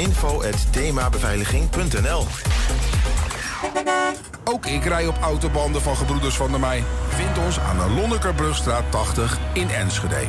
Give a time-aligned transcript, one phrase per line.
[0.00, 2.24] info.themabeveiliging.nl
[4.44, 6.84] Ook ik rij op autobanden van Gebroeders van der Mei.
[7.08, 10.26] Vind ons aan de Lonnekerbrugstraat 80 in Enschede.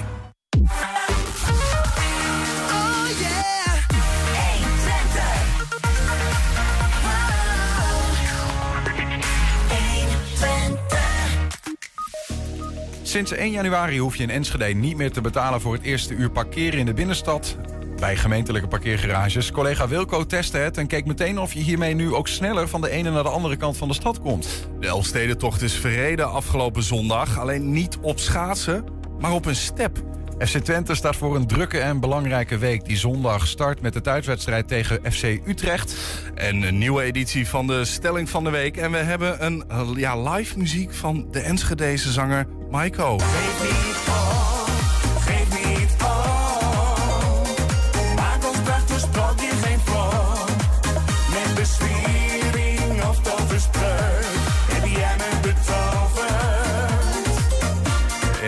[13.01, 16.29] Sinds 1 januari hoef je in Enschede niet meer te betalen voor het eerste uur
[16.29, 17.57] parkeren in de binnenstad.
[18.01, 19.51] Bij gemeentelijke parkeergarages.
[19.51, 22.89] Collega Wilco testte het en keek meteen of je hiermee nu ook sneller van de
[22.89, 24.69] ene naar de andere kant van de stad komt.
[24.79, 27.39] De Elfstedentocht is verreden afgelopen zondag.
[27.39, 28.83] Alleen niet op schaatsen,
[29.19, 30.03] maar op een step.
[30.39, 32.85] FC Twente staat voor een drukke en belangrijke week.
[32.85, 35.95] Die zondag start met de thuiswedstrijd tegen FC Utrecht.
[36.35, 38.77] En een nieuwe editie van de Stelling van de Week.
[38.77, 39.63] En we hebben een
[39.95, 43.17] ja, live muziek van de Enschedeze zanger Maiko.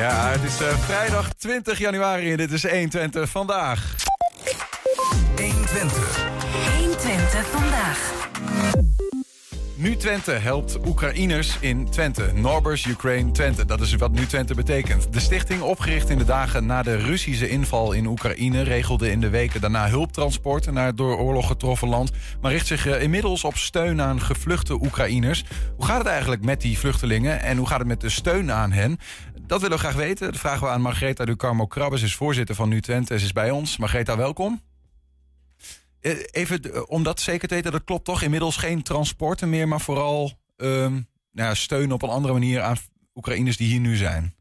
[0.03, 3.95] Ja, het is eh, vrijdag 20 januari en dit is 120 vandaag.
[5.35, 5.51] 120.
[5.73, 6.22] 120
[9.83, 12.31] Nu Twente helpt Oekraïners in Twente.
[12.33, 15.13] Norbers Ukraine Twente, dat is wat Nu Twente betekent.
[15.13, 18.61] De stichting, opgericht in de dagen na de Russische inval in Oekraïne...
[18.61, 22.11] regelde in de weken daarna hulptransporten naar het door oorlog getroffen land...
[22.41, 25.43] maar richt zich eh, inmiddels op steun aan gevluchte Oekraïners.
[25.75, 28.71] Hoe gaat het eigenlijk met die vluchtelingen en hoe gaat het met de steun aan
[28.71, 28.97] hen?
[29.41, 30.31] Dat willen we graag weten.
[30.31, 33.19] Dat vragen we aan Margreta Ducarmo Krabbes, is voorzitter van Nu Twente.
[33.19, 33.77] Ze is bij ons.
[33.77, 34.61] Margreta, welkom.
[36.03, 38.21] Eh, Even eh, om dat zeker te weten, dat klopt toch?
[38.21, 40.91] Inmiddels geen transporten meer, maar vooral ehm,
[41.31, 42.77] nou ja, steun op een andere manier aan
[43.15, 44.35] Oekraïners die hier nu zijn.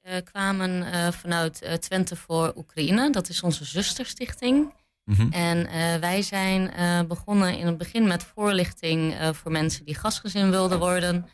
[0.00, 3.10] eh, kwamen vanuit Twente voor Oekraïne.
[3.10, 4.74] Dat is onze zusterstichting.
[5.04, 5.32] Mhm.
[5.32, 6.70] En wij zijn
[7.08, 11.28] begonnen in het begin met voorlichting voor mensen die gastgezin wilden worden.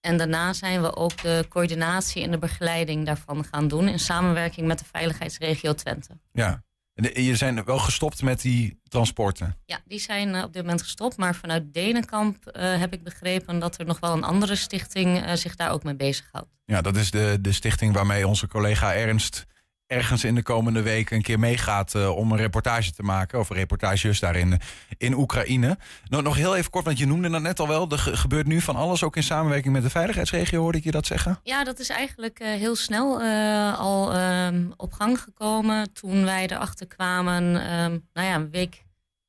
[0.00, 4.66] En daarna zijn we ook de coördinatie en de begeleiding daarvan gaan doen in samenwerking
[4.66, 6.18] met de veiligheidsregio Twente.
[6.32, 6.62] Ja.
[7.00, 9.56] En eh, je zijn wel gestopt met die transporten.
[9.64, 11.16] Ja, die zijn eh, op dit moment gestopt.
[11.16, 15.56] Maar vanuit Denenkamp eh, heb ik begrepen dat er nog wel een andere stichting zich
[15.56, 16.48] daar ook mee bezighoudt.
[16.64, 19.46] Ja, dat is de, de stichting waarmee onze collega Ernst
[19.90, 23.38] ergens in de komende weken een keer meegaat eh, om een reportage te maken.
[23.38, 24.60] Of reportages daarin
[24.98, 25.78] in Oekraïne.
[26.08, 27.88] Nou, nog heel even kort, want je noemde dat net al wel.
[27.90, 30.90] Er ge- gebeurt nu van alles, ook in samenwerking met de veiligheidsregio, hoorde ik je
[30.90, 31.38] dat zeggen?
[31.42, 35.92] Ja, dat is eigenlijk eh, heel snel eh, al ehm, op gang gekomen.
[35.92, 38.84] Toen wij erachter kwamen, ehm, nou ja, een week,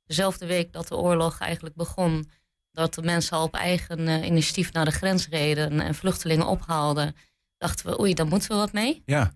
[0.06, 2.30] dezelfde week dat de oorlog eigenlijk begon,
[2.72, 7.16] dat de mensen al op eigen initiatief naar de grens reden en vluchtelingen ophaalden,
[7.58, 9.02] dachten we, oei, daar moeten we wat mee.
[9.06, 9.32] Ja.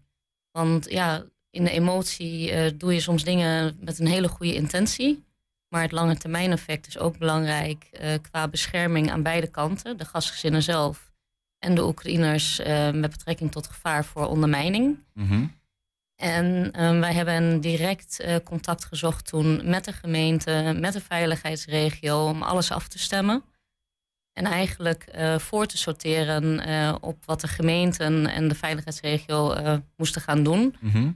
[0.56, 5.26] Want ja, in de emotie eh, doe je soms dingen met een hele goede intentie.
[5.68, 9.98] Maar het lange termijn effect is ook belangrijk eh, qua bescherming aan beide kanten.
[9.98, 11.12] De gastgezinnen zelf
[11.60, 15.00] en de Oekraïners eh, met betrekking tot gevaar voor ondermijning.
[15.14, 15.46] Mhm.
[16.16, 22.72] En wij hebben direct contact gezocht toen met de gemeente, met de veiligheidsregio om alles
[22.72, 23.44] af te stemmen.
[24.36, 29.74] En eigenlijk eh, voor te sorteren eh, op wat de gemeenten en de veiligheidsregio eh,
[29.98, 30.76] moesten gaan doen.
[30.80, 31.12] Mhm.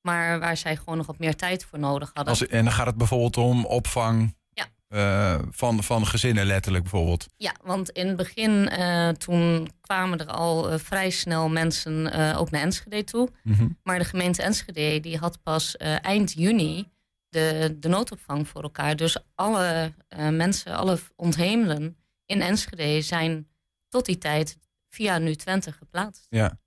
[0.00, 2.32] Maar waar zij gewoon nog wat meer tijd voor nodig hadden.
[2.32, 5.40] Als, en dan gaat het bijvoorbeeld om opvang Ja.
[5.50, 7.26] van, van gezinnen, letterlijk bijvoorbeeld.
[7.36, 8.70] Ja, want in het begin,
[9.18, 13.28] toen kwamen er al vrij snel mensen ook naar Enschede toe.
[13.42, 13.68] Mhm.
[13.82, 16.90] Maar de gemeente Enschede die had pas eind juni
[17.28, 18.96] de, de noodopvang voor elkaar.
[18.96, 19.92] Dus alle
[20.30, 21.96] mensen, alle ontheemden
[22.26, 23.48] in Enschede zijn
[23.88, 24.58] tot die tijd
[24.88, 26.26] via Nu Twente geplaatst.
[26.28, 26.58] Ja.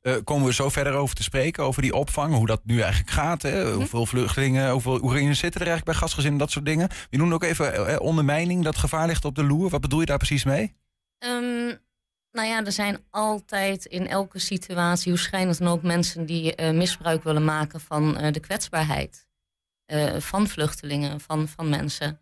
[0.00, 3.10] Eh, komen we zo verder over te spreken, over die opvang, hoe dat nu eigenlijk
[3.10, 3.42] gaat.
[3.42, 3.64] Hè?
[3.64, 3.74] Mhm.
[3.74, 6.88] Hoeveel vluchtelingen, hoeveel Oekraïners zitten er eigenlijk bij gastgezinnen, dat soort dingen.
[7.10, 9.70] Je noemde ook even eh, ondermijning, dat gevaar ligt op de loer.
[9.70, 10.74] Wat bedoel je daar precies mee?
[11.18, 11.74] Ehm,
[12.32, 16.74] nou ja, er zijn altijd in elke situatie, hoe schijnend dan ook, mensen die eh,
[16.74, 19.28] misbruik willen maken van eh, de kwetsbaarheid
[19.84, 22.20] eh, van vluchtelingen, van, van mensen.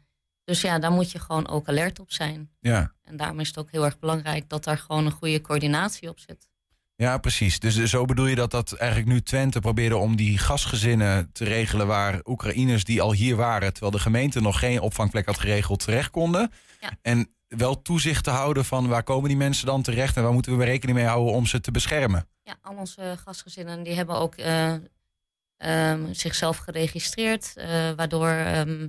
[0.49, 2.50] Dus ja, daar moet je gewoon ook alert op zijn.
[2.61, 2.93] Ja.
[3.05, 6.19] En daarom is het ook heel erg belangrijk dat daar gewoon een goede coördinatie op
[6.19, 6.49] zit.
[6.97, 7.61] Ja, precies.
[7.61, 11.87] Dus zo bedoel je dat dat eigenlijk nu Twente probeerde om die gastgezinnen te regelen
[11.87, 16.11] waar Oekraïners die al hier waren, terwijl de gemeente nog geen opvangplek had geregeld, terecht
[16.11, 16.53] konden.
[16.81, 16.91] Ja.
[17.03, 20.59] En wel toezicht te houden van waar komen die mensen dan terecht en waar moeten
[20.59, 22.29] we rekening mee houden om ze te beschermen.
[22.43, 24.75] Ja, al onze gastgezinnen die hebben ook eh,
[25.56, 28.89] ehm, zichzelf geregistreerd, eh, waardoor ehm,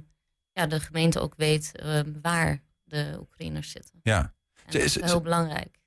[0.59, 3.99] ja, de gemeente ook weet ehm, waar de Oekraïners zitten.
[4.03, 4.19] Ja.
[4.65, 5.77] En dat is heel belangrijk.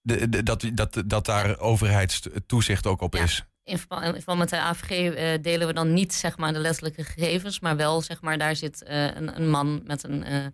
[0.00, 3.22] De, de- dat, dat, dat daar overheidstoezicht ook op Ja.
[3.22, 3.44] is.
[3.62, 7.60] in verband, met de AVG eh, delen we dan niet zeg maar, de letterlijke gegevens,
[7.60, 10.46] maar wel zeg maar, daar zit eh, een, een man met een, eh,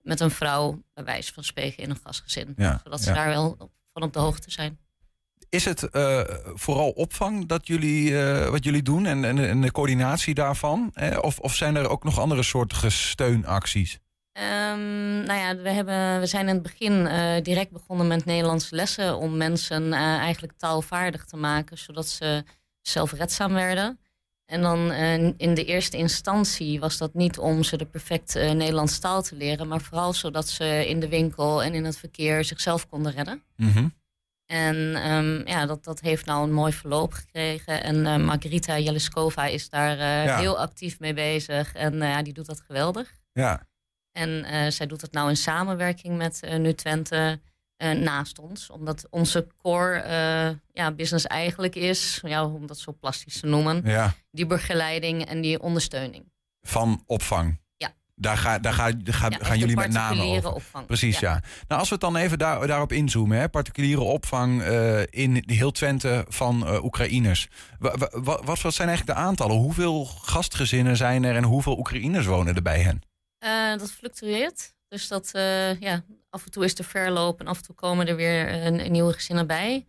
[0.00, 2.52] met een vrouw, bij wijze van spreken, in een gastgezin.
[2.56, 4.78] Ja, Zodat ze daar wel op- van op de hoogte zijn.
[5.52, 6.20] Is het eh,
[6.54, 10.90] vooral opvang dat jullie, eh, wat jullie doen en, en, en de coördinatie daarvan?
[10.94, 13.98] Eh, of, of zijn er ook nog andere soorten steunacties?
[14.32, 18.74] Ehm, nou ja, we, hebben, we zijn in het begin eh, direct begonnen met Nederlandse
[18.74, 22.44] lessen om mensen eigenlijk taalvaardig te maken, zodat ze
[22.80, 23.98] zelfredzaam werden.
[24.46, 24.92] En dan
[25.36, 29.68] in de eerste instantie was dat niet om ze de perfecte Nederlandse taal te leren,
[29.68, 33.42] maar vooral zodat ze in de winkel en in het verkeer zichzelf konden redden.
[33.56, 33.86] Mhm.
[34.52, 37.82] En ehm, ja, dat, dat heeft nou een mooi verloop gekregen.
[37.82, 40.38] En eh, Margarita Jeliskova is daar eh, Ja.
[40.38, 41.74] heel actief mee bezig.
[41.74, 43.14] En eh, ja, die doet dat geweldig.
[43.32, 43.66] Ja,
[44.12, 47.40] En zij doet het nou in samenwerking met Nu Twente
[47.76, 48.70] naast ons.
[48.70, 50.02] Omdat onze core
[50.72, 54.14] ja, business eigenlijk is, ja, om dat zo plastisch te noemen, ja.
[54.30, 56.32] die begeleiding en die ondersteuning.
[56.60, 57.60] van opvang.
[58.22, 60.52] Daar, ga, daar, ga, daar ga- Ja, echt gaan jullie met name particuliere over.
[60.54, 60.86] opvang.
[60.86, 61.42] Precies, ja.
[61.68, 65.70] Nou, als we het dan even daar, daarop inzoomen, hè, particuliere opvang eh, in heel
[65.70, 67.48] Twente van eh, Oekraïners.
[67.78, 69.56] Wa- wa- wa- wat, wat zijn eigenlijk de aantallen?
[69.56, 73.00] Hoeveel gastgezinnen zijn er en hoeveel Oekraïners wonen er bij hen?
[73.38, 74.74] Eh, dat fluctueert.
[74.88, 75.30] Dus dat,
[75.80, 79.12] ja, af en toe is er verloop en af en toe komen er weer nieuwe
[79.12, 79.86] gezinnen bij.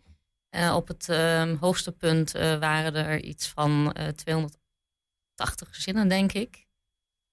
[0.74, 6.63] Op het ehm, hoogste punt waren er iets van eh 280 gezinnen, denk ik.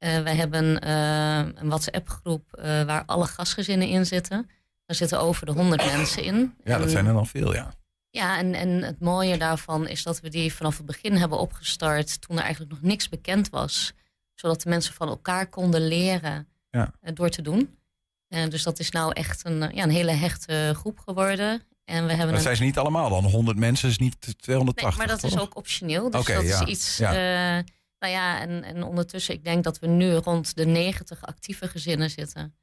[0.02, 4.50] Eh wij hebben eh, een WhatsApp-groep eh, waar alle gastgezinnen in zitten.
[4.86, 6.54] Daar zitten over de 100 mensen in.
[6.64, 7.74] Ja, dat En- zijn er dan veel, ja.
[8.10, 12.22] ja, en, en het mooie daarvan is dat we die vanaf het begin hebben opgestart
[12.22, 13.94] toen er eigenlijk nog niks bekend was.
[14.36, 16.92] Zodat de mensen van elkaar konden leren Ja.
[17.14, 17.78] door te doen.
[18.28, 21.62] En dus dat is nou echt een, ja, een hele hechte groep geworden.
[21.86, 23.24] En we hebben Dat een zijn ze niet allemaal dan.
[23.24, 24.98] 100 mensen is niet 280.
[24.98, 26.10] Nee, maar dat is ook optioneel.
[26.10, 26.98] Dus dat ja, is iets.
[26.98, 27.64] ja.
[28.02, 32.10] Nou ja, en, en ondertussen, ik denk dat we nu rond de 90 actieve gezinnen
[32.10, 32.56] zitten.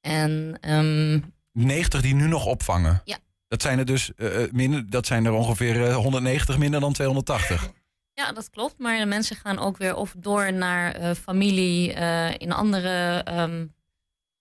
[0.00, 1.20] En ehm,
[1.52, 3.00] 90 die nu nog opvangen.
[3.04, 3.18] Ja.
[3.48, 6.92] Dat zijn er dus eh, eh, minder, dat zijn er ongeveer eh, 190 minder dan
[6.92, 7.70] 280.
[8.12, 8.78] ja, dat klopt.
[8.78, 13.66] Maar de mensen gaan ook weer of door naar eh, familie eh, in andere ehm,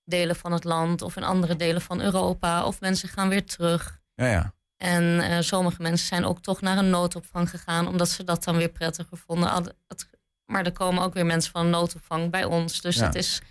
[0.04, 2.66] delen van het land of in andere delen van Europa.
[2.66, 4.02] Of mensen gaan weer terug.
[4.16, 4.56] Ja, ja.
[4.78, 8.58] En eh, sommige mensen zijn ook toch naar een noodopvang gegaan, omdat ze dat dan
[8.58, 9.74] weer prettiger vonden.
[10.48, 12.82] Maar er komen ook weer mensen van noodopvang bij ons.
[12.82, 13.06] Dus Ja.
[13.06, 13.42] het is,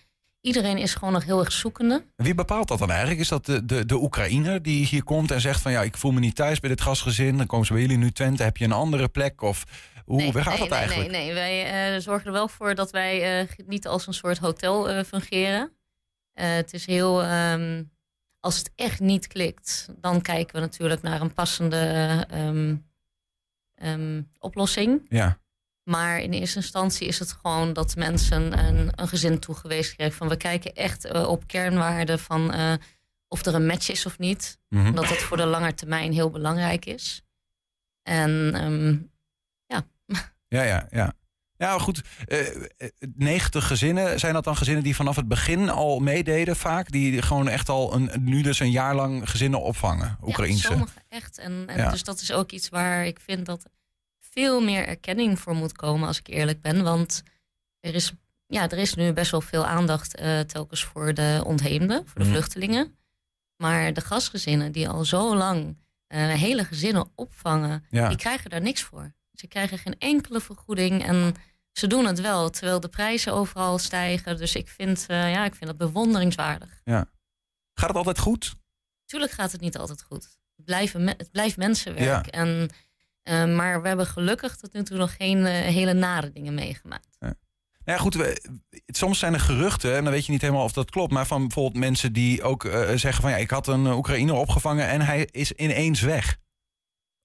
[0.41, 2.05] iedereen is gewoon nog heel erg zoekende.
[2.17, 3.21] Wie bepaalt dat dan eigenlijk?
[3.21, 6.13] Is dat de, de, de Oekraïner die hier komt en zegt van ja, ik voel
[6.13, 7.37] me niet thuis bij dit gastgezin.
[7.37, 8.43] Dan komen ze bij jullie nu Twente.
[8.43, 9.43] Heb je een andere plek?
[9.43, 9.65] Of
[10.05, 11.11] hoe nee, gaat nee, dat nee, eigenlijk?
[11.11, 14.39] Nee, nee, wij eh, zorgen er wel voor dat wij eh, niet als een soort
[14.39, 15.73] hotel eh, fungeren.
[16.33, 17.23] Het is heel.
[17.23, 17.83] ehm,
[18.41, 21.77] als het echt niet klikt, dan kijken we natuurlijk naar een passende
[22.31, 22.77] ehm,
[23.75, 25.07] ehm, oplossing.
[25.09, 25.39] Ja,
[25.89, 30.17] Maar in eerste instantie is het gewoon dat mensen een, een gezin toegewezen krijgen.
[30.17, 32.73] Van we kijken echt eh, op kernwaarden van eh,
[33.29, 34.59] of er een match is of niet.
[34.69, 34.87] Mhm.
[34.87, 37.23] Omdat dat voor de lange termijn heel belangrijk is.
[38.03, 38.97] En ehm,
[39.67, 39.87] ja,
[40.65, 40.87] ja.
[40.91, 41.13] ja.
[41.59, 42.03] Ja, goed.
[42.27, 46.91] eh, eh, 90 gezinnen, zijn dat dan gezinnen die vanaf het begin al meededen vaak?
[46.91, 50.63] Die gewoon echt al een, nu dus een jaar lang gezinnen opvangen, Oekraïnse?
[50.63, 51.39] Ja, sommige echt.
[51.39, 51.91] En, en Ja.
[51.91, 53.67] Dus dat is ook iets waar ik vind dat
[54.39, 56.83] veel meer erkenning voor moet komen, als ik eerlijk ben.
[56.83, 57.23] Want
[57.81, 58.13] er is,
[58.47, 62.27] ja, er is nu best wel veel aandacht eh, telkens voor de ontheemden, voor de
[62.27, 62.33] Mhm.
[62.33, 62.97] vluchtelingen.
[63.57, 65.77] Maar de gastgezinnen die al zo lang
[66.07, 68.09] eh, hele gezinnen opvangen, Ja.
[68.09, 69.13] die krijgen daar niks voor.
[69.33, 71.35] Ze krijgen geen enkele vergoeding en
[71.73, 74.37] ze doen het wel, terwijl de prijzen overal stijgen.
[74.37, 76.81] Dus ik vind, eh, ja, ik vind dat bewonderingswaardig.
[76.85, 78.55] Gaat het altijd goed?
[79.05, 80.23] Tuurlijk gaat het niet altijd goed.
[80.57, 82.27] Het, blijven me- het blijft mensenwerk.
[82.27, 82.71] En,
[83.27, 87.17] eh, maar we hebben gelukkig tot nu toe nog geen eh, hele nare dingen meegemaakt.
[87.19, 88.15] Nou ja, goed.
[88.15, 88.43] We,
[88.87, 91.13] soms zijn er geruchten, en dan weet je niet helemaal of dat klopt.
[91.13, 94.89] Maar van bijvoorbeeld mensen die ook eh, zeggen van ja, ik had een Oekraïner opgevangen
[94.89, 96.37] en hij is ineens weg.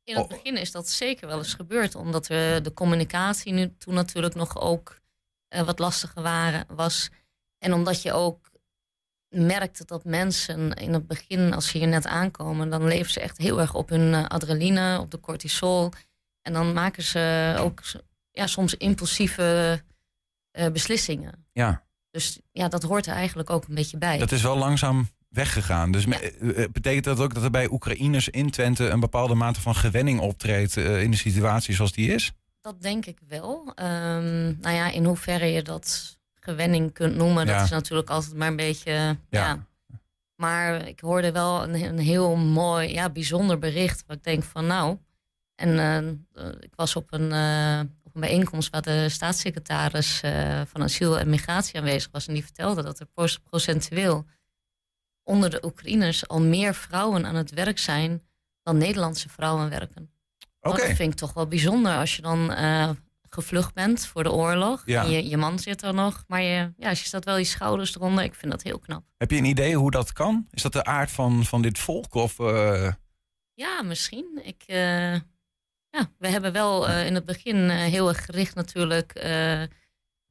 [0.03, 0.29] In het Oh.
[0.29, 1.95] begin is dat zeker wel eens gebeurd.
[1.95, 4.99] Omdat we de communicatie nu toen natuurlijk nog ook
[5.47, 7.09] eh, wat lastiger waren, was.
[7.57, 8.50] En omdat je ook
[9.31, 13.37] merkte dat mensen in het begin, als ze hier net aankomen, dan leven ze echt
[13.37, 15.91] heel erg op hun eh, adrenaline, op de cortisol.
[16.41, 17.81] En dan maken ze ook
[18.31, 19.81] ja, soms impulsieve
[20.51, 21.45] eh, beslissingen.
[21.53, 24.17] Ja, Dus ja, dat hoort er eigenlijk ook een beetje bij.
[24.17, 25.91] dat is wel langzaam weggegaan.
[25.91, 26.15] Dus me-
[26.55, 30.19] eh, betekent dat ook dat er bij Oekraïners in Twente een bepaalde mate van gewenning
[30.19, 32.31] optreedt in de situatie zoals die is?
[32.61, 33.71] Dat denk ik wel.
[33.75, 37.53] Ehm, nou ja, in hoeverre je dat gewenning kunt noemen, Ja.
[37.55, 38.91] dat is natuurlijk altijd maar een beetje.
[38.91, 39.17] Ja.
[39.29, 39.65] Ja.
[40.35, 44.03] Maar ik hoorde wel een, een heel mooi, ja, bijzonder bericht.
[44.07, 44.97] Waar ik denk van nou,
[45.55, 50.21] En eh, eh, ik was op een, eh, op een bijeenkomst waar de staatssecretaris
[50.65, 52.27] van asiel en migratie aanwezig was.
[52.27, 53.07] En die vertelde dat er
[53.49, 54.25] procentueel
[55.23, 58.21] onder de Oekraïners al meer vrouwen aan het werk zijn
[58.63, 60.11] dan Nederlandse vrouwen werken.
[60.61, 60.77] Oké.
[60.77, 62.51] Dat vind ik toch wel bijzonder als je dan
[63.33, 64.81] gevlucht bent voor de oorlog.
[64.85, 65.03] Ja.
[65.03, 68.23] Je, je man zit er nog, maar je, ja, je staat wel je schouders eronder.
[68.23, 69.03] Ik vind dat heel knap.
[69.17, 70.47] Heb je een idee hoe dat kan?
[70.51, 72.13] Is dat de aard van, van dit volk?
[72.13, 72.91] Of, eh,
[73.53, 74.39] Ja, misschien.
[74.43, 75.13] Ik, eh,
[75.89, 79.13] ja, we hebben wel eh, in het begin heel erg gericht natuurlijk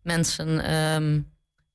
[0.02, 1.21] mensen ehm,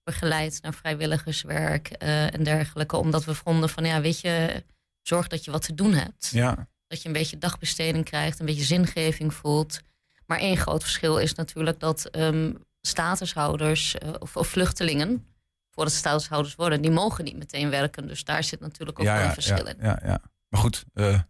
[0.04, 2.98] begeleid naar vrijwilligerswerk en dergelijke.
[2.98, 4.64] Omdat we vonden van ja, weet je,
[5.02, 6.30] zorg dat je wat te doen hebt.
[6.32, 6.68] ja.
[6.88, 9.82] Dat je een beetje dagbesteding krijgt, een beetje zingeving voelt.
[10.26, 12.52] Maar één groot verschil is natuurlijk dat ehm,
[12.82, 15.26] statushouders eh, of, of vluchtelingen,
[15.72, 18.08] voordat ze statushouders worden, die mogen niet meteen werken.
[18.08, 19.78] Dus daar zit natuurlijk ook ja, wel ja, een verschil ja, in.
[19.82, 20.22] ja, ja.
[20.50, 21.22] Maar goed, eh, eh,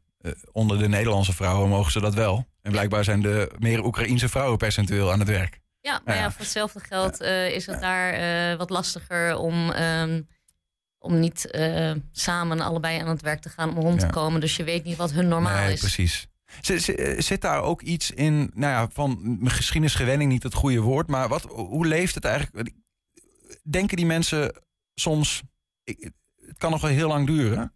[0.52, 2.46] onder de Nederlandse vrouwen mogen ze dat wel.
[2.62, 5.62] En blijkbaar zijn de meer Oekraïense vrouwen percentueel aan het werk.
[5.82, 10.22] Ja, maar Ja, voor hetzelfde geld is het daar wat lastiger om, ehm,
[10.98, 11.50] om niet
[12.12, 14.08] samen allebei aan het werk te gaan om rond Ja.
[14.08, 14.42] te komen.
[14.42, 15.80] Dus je weet niet wat hun normaal nee, is.
[15.80, 16.28] precies.
[16.62, 16.82] Zit,
[17.26, 21.28] zit- daar ook iets in, nou ja, van mijn geschiedenisgewenning niet het goede woord, maar
[21.28, 22.70] wat, hoe leeft het eigenlijk?
[23.64, 25.42] Denken die mensen soms,
[25.84, 26.12] ik,
[26.46, 27.74] het kan nog wel heel lang duren.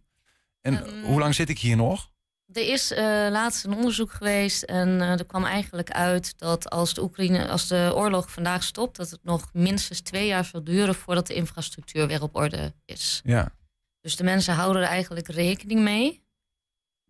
[0.60, 2.10] En Ehm, hoe lang zit ik hier nog?
[2.52, 6.94] Er is eh, laatst een onderzoek geweest en eh, er kwam eigenlijk uit dat als
[6.94, 10.94] de, Oekraïne, als de oorlog vandaag stopt, dat het nog minstens twee jaar zal duren
[10.94, 13.20] voordat de infrastructuur weer op orde is.
[13.24, 13.52] Ja,
[14.00, 16.22] Dus de mensen houden er eigenlijk rekening mee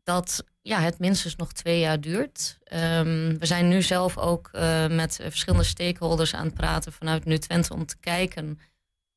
[0.02, 2.58] dat ja, het minstens nog twee jaar duurt.
[2.64, 7.38] Ehm, we zijn nu zelf ook eh, met verschillende stakeholders aan het praten vanuit Nu
[7.38, 8.58] Twente om te kijken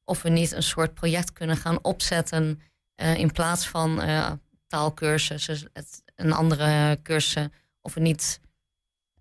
[0.05, 2.61] of we niet een soort project kunnen gaan opzetten
[2.95, 4.31] eh, in plaats van eh,
[4.67, 7.53] taalkursussen het- en andere cursussen.
[7.81, 8.39] Of we niet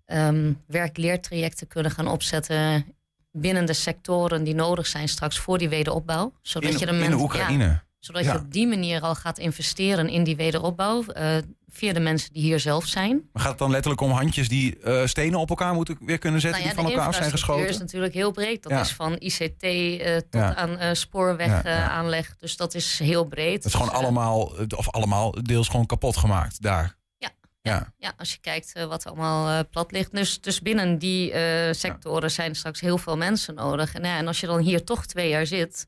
[0.05, 2.85] ehm, werk-leertrajecten kunnen gaan opzetten
[3.31, 6.33] binnen de sectoren die nodig zijn straks voor die wederopbouw.
[6.41, 7.81] Zodat in, je de in mensen, ja, Oekraïne.
[8.05, 8.33] Zodat Ja.
[8.33, 11.03] je op die manier al gaat investeren in die wederopbouw.
[11.05, 11.37] eh,
[11.75, 13.29] via de mensen die hier zelf zijn.
[13.31, 16.41] Maar gaat het dan letterlijk om handjes die eh, stenen op elkaar moeten weer kunnen
[16.41, 17.67] zetten, Nou ja, die van elkaar af zijn geschoten?
[17.67, 18.63] is natuurlijk heel breed.
[18.63, 18.81] Dat Ja.
[18.81, 20.55] is van ICT eh, tot Ja.
[20.55, 21.89] aan eh, spoorweg Ja, eh, ja.
[21.89, 22.35] aanleg.
[22.37, 23.53] Dus dat is heel breed.
[23.53, 24.41] Het is gewoon Dus, allemaal,
[24.77, 26.95] of allemaal, deels gewoon kapot gemaakt daar.
[27.17, 27.29] Ja,
[27.61, 30.11] Ja, Ja, als je kijkt wat er allemaal plat ligt.
[30.11, 31.33] Dus, dus binnen die
[31.71, 33.93] sectoren zijn straks heel veel mensen nodig.
[33.93, 35.87] En als je dan hier toch twee jaar zit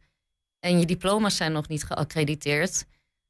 [0.65, 2.85] en je diploma's zijn nog niet geaccrediteerd.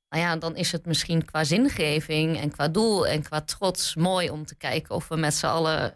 [0.10, 4.30] Nou ja, dan is het misschien qua zingeving en qua doel en qua trots mooi
[4.30, 5.94] om te kijken of we met z'n allen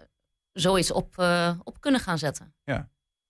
[0.52, 2.54] zoiets op, eh, op kunnen gaan zetten.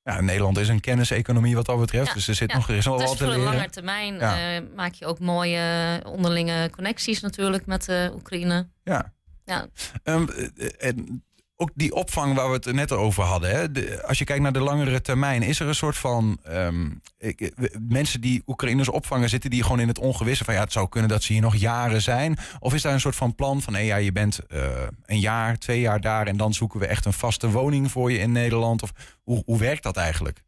[0.04, 2.08] ja, Nederland is een kenniseconomie wat dat betreft.
[2.08, 2.58] Ja, dus er zit ja.
[2.58, 3.54] nog er is nog wel Dus wat te voor de leren.
[3.56, 4.56] lange termijn Ja.
[4.56, 8.68] eh, maak je ook mooie onderlinge connecties natuurlijk met de Oekraïne.
[8.84, 9.14] Ja.
[9.46, 9.68] Ja,
[10.04, 11.24] Ehm, eh, en
[11.62, 13.50] ook die opvang waar we het net over hadden.
[13.50, 14.02] Hè?
[14.08, 17.76] Als je kijkt naar de langere termijn, is er een soort van ehm, ik- eh,
[17.90, 21.10] mensen die Oekraïners opvangen, zitten die gewoon in het ongewisse van ja, het zou kunnen
[21.10, 22.38] dat ze hier nog jaren zijn?
[22.60, 25.58] Of is daar een soort van plan van hé, ja, je bent eh, een jaar,
[25.58, 28.82] twee jaar daar en dan zoeken we echt een vaste woning voor je in Nederland?
[28.84, 28.92] Of
[29.24, 30.44] hoe, hoe werkt dat eigenlijk?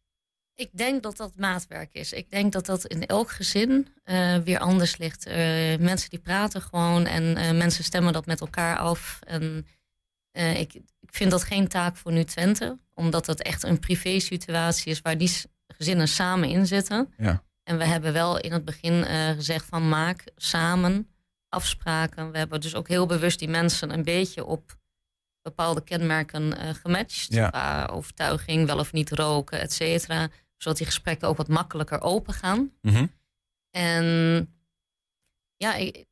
[0.56, 2.14] Ik denk dat dat maatwerk is.
[2.14, 5.26] Ik denk dat dat in elk gezin eh, weer anders ligt.
[5.80, 9.20] Mensen die praten gewoon en mensen stemmen dat met elkaar af.
[9.24, 9.66] En
[10.58, 10.82] ik
[11.16, 15.18] vind dat geen taak voor nu Twente, omdat het echt een privé situatie is waar
[15.18, 15.32] die
[15.68, 17.14] gezinnen samen in zitten.
[17.18, 17.44] Ja.
[17.64, 21.08] En we hebben wel in het begin eh, gezegd van maak samen
[21.50, 22.32] afspraken.
[22.32, 24.80] We hebben dus ook heel bewust die mensen een beetje op
[25.42, 27.34] bepaalde kenmerken eh, gematcht.
[27.34, 27.50] Ja.
[27.50, 30.30] Qua overtuiging, wel of niet roken, et cetera.
[30.58, 32.72] Zodat die gesprekken ook wat makkelijker open gaan.
[32.82, 33.06] Mhm.
[33.70, 34.06] En
[35.56, 36.06] ja, ik,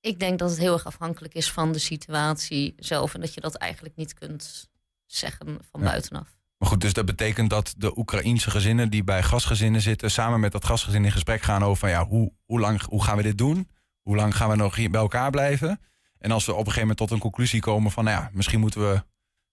[0.00, 3.14] ik denk dat het heel erg afhankelijk is van de situatie zelf.
[3.14, 4.70] En dat je dat eigenlijk niet kunt
[5.06, 5.86] zeggen van Ja.
[5.86, 6.36] buitenaf.
[6.58, 10.52] Maar goed, dus dat betekent dat de Oekraïense gezinnen die bij gastgezinnen zitten, samen met
[10.52, 13.38] dat gastgezin in gesprek gaan over van ja, hoe, hoe lang hoe gaan we dit
[13.38, 13.68] doen?
[14.02, 15.80] Hoe lang gaan we nog hier bij elkaar blijven?
[16.18, 18.60] En als we op een gegeven moment tot een conclusie komen van nou ja, misschien
[18.60, 19.04] moeten we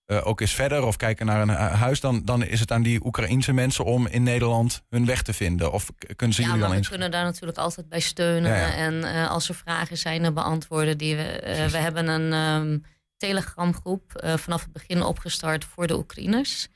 [0.05, 2.81] eh, ook eens verder of kijken naar een hu- huis, dan, dan is het aan
[2.83, 5.71] die Oekraïense mensen om in Nederland hun weg te vinden.
[5.71, 6.89] Of kunnen ze Ja, jullie dan we eens?
[6.89, 8.51] kunnen daar natuurlijk altijd bij steunen.
[8.51, 8.73] Ja, ja.
[8.73, 11.23] En eh, als er vragen zijn, dan beantwoorden die we.
[11.23, 12.77] eh, we hebben een ehm
[13.17, 16.67] telegramgroep eh, vanaf het begin opgestart voor de Oekraïners.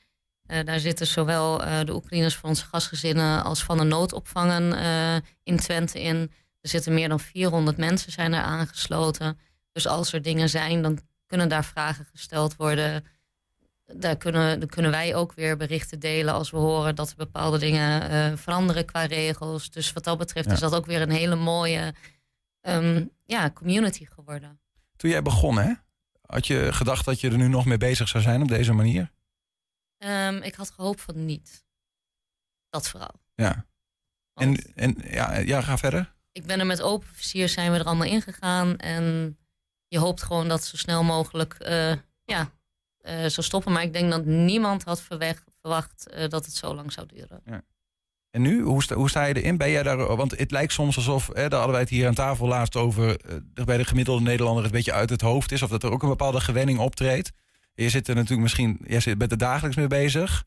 [0.46, 5.16] Eh, daar zitten zowel eh, de Oekraïners van onze gastgezinnen als van de noodopvangen eh,
[5.42, 6.16] in Twente in.
[6.60, 9.38] Er zitten meer dan 400 mensen zijn er aangesloten.
[9.72, 13.04] Dus als er dingen zijn, dan kunnen daar vragen gesteld worden.
[13.94, 17.58] Daar kunnen, dan kunnen wij ook weer berichten delen als we horen dat er bepaalde
[17.58, 19.70] dingen eh, veranderen qua regels.
[19.70, 20.52] Dus wat dat betreft Ja.
[20.52, 21.94] is dat ook weer een hele mooie
[22.60, 24.60] ehm, ja, community geworden.
[24.96, 25.72] Toen jij begon, hè?
[26.26, 29.10] Had je gedacht dat je er nu nog mee bezig zou zijn op deze manier?
[29.98, 31.64] Ehm, ik had gehoopt van niet.
[32.70, 33.20] Dat vooral.
[33.34, 33.66] Ja.
[34.32, 36.12] Want En, en ja, ja, ga verder.
[36.32, 38.76] ik ben er met open vizier zijn we er allemaal ingegaan.
[38.76, 39.36] En
[39.88, 41.92] je hoopt gewoon dat zo snel mogelijk eh,
[42.24, 42.50] ja,
[43.00, 43.72] eh, zou stoppen.
[43.72, 47.40] Maar ik denk dat niemand had verweg- verwacht eh, dat het zo lang zou duren.
[48.30, 49.56] En nu, hoe sta, hoe sta je erin?
[49.56, 52.14] Ben jij daar, want het lijkt soms alsof, hè, daar hadden wij het hier aan
[52.14, 55.62] tafel laatst over, eh, er bij de gemiddelde Nederlander een beetje uit het hoofd is.
[55.62, 57.30] Of dat er ook een bepaalde gewenning optreedt.
[57.74, 60.44] Je zit er natuurlijk misschien, jij zit, bent er dagelijks mee bezig.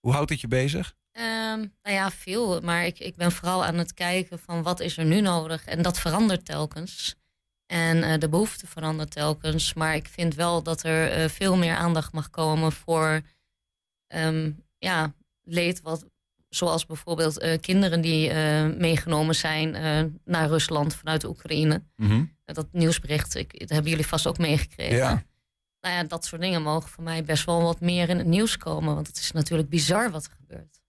[0.00, 0.94] Hoe houdt het je bezig?
[1.12, 2.60] Ehm, nou ja, veel.
[2.60, 5.64] Maar ik, ik ben vooral aan het kijken van wat is er nu nodig.
[5.64, 7.14] En dat verandert telkens.
[7.72, 9.74] En eh, de behoefte verandert telkens.
[9.74, 13.20] Maar ik vind wel dat er eh, veel meer aandacht mag komen voor
[14.06, 15.80] ehm, ja, leed.
[15.80, 16.06] Wat,
[16.48, 18.32] zoals bijvoorbeeld eh, kinderen die
[18.78, 19.70] meegenomen zijn
[20.24, 21.82] naar Rusland vanuit de Oekraïne.
[22.44, 24.96] Dat nieuwsbericht, ik, dat hebben jullie vast ook meegekregen.
[24.96, 25.22] Ja.
[25.80, 28.56] Nou ja, dat soort dingen mogen voor mij best wel wat meer in het nieuws
[28.56, 28.94] komen.
[28.94, 30.81] Want het is natuurlijk bizar wat er gebeurt.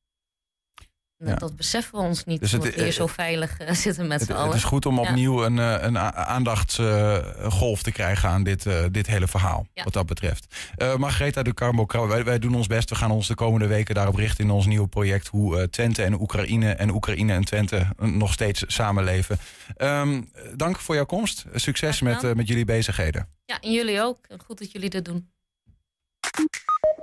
[1.25, 1.35] Ja.
[1.35, 4.27] Dat beseffen we ons niet, Dus het- we hier zo veilig eh, zitten met Het,
[4.27, 4.55] z'n het allen.
[4.55, 5.01] is goed om Ja.
[5.09, 9.65] opnieuw een, eh, een aandachtsgolf te krijgen aan dit, eh, dit hele verhaal.
[9.73, 9.83] Ja.
[9.83, 10.55] Wat dat betreft.
[10.75, 12.89] Eh Margaretha de Carmo, wij, wij doen ons best.
[12.89, 15.27] We gaan ons de komende weken daarop richten in ons nieuwe project.
[15.27, 19.37] Hoe eh, Twente en Oekraïne en Oekraïne en Twente nog steeds samenleven.
[19.75, 20.21] Ehm,
[20.55, 21.45] dank voor jouw komst.
[21.53, 23.27] Succes met, met jullie bezigheden.
[23.45, 24.17] Ja, en jullie ook.
[24.45, 25.31] Goed dat jullie dit doen.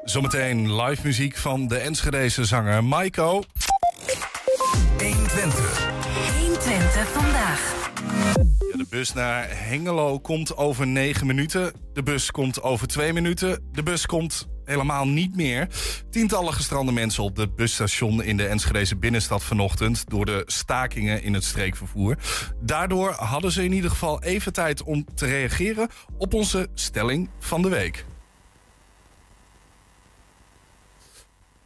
[0.04, 3.42] Zometeen live muziek van de Enschedese zanger Maiko.
[5.40, 7.90] 120 vandaag.
[8.70, 11.72] Ja, de bus naar Hengelo komt over 9 minuten.
[11.92, 13.68] De bus komt over 2 minuten.
[13.72, 15.68] De bus komt helemaal niet meer.
[16.10, 20.10] Tientallen gestrande mensen op het busstation in de Enschedeze binnenstad vanochtend...
[20.10, 22.16] door de stakingen in het streekvervoer.
[22.60, 25.88] Daardoor hadden ze in ieder geval even tijd om te reageren...
[26.18, 28.04] op onze stelling van de week.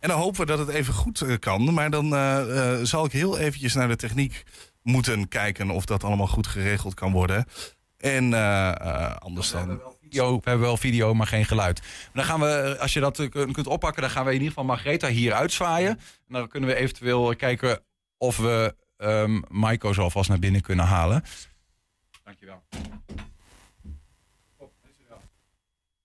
[0.05, 1.75] En dan hopen we dat het even goed eh, kan.
[1.75, 4.43] Maar dan eh, eh, zal ik heel eventjes naar de techniek
[4.83, 5.71] moeten kijken...
[5.71, 7.47] of dat allemaal goed geregeld kan worden.
[7.97, 8.33] En
[9.19, 9.81] anders dan...
[10.11, 11.83] We hebben wel video, maar geen geluid.
[12.13, 14.65] Dan gaan we, als je dat kun- kunt oppakken, dan gaan we in ieder geval
[14.65, 15.91] Margreta hier uitzwaaien.
[15.91, 17.81] En dan kunnen we eventueel kijken
[18.19, 21.23] of we ehm Maiko zo alvast naar binnen kunnen halen.
[22.25, 22.63] Dankjewel.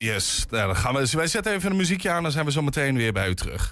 [0.05, 2.23] Yes, nou, dan gaan we, dus wij zetten even een muziekje aan...
[2.23, 3.71] dan zijn we zo meteen weer bij u terug.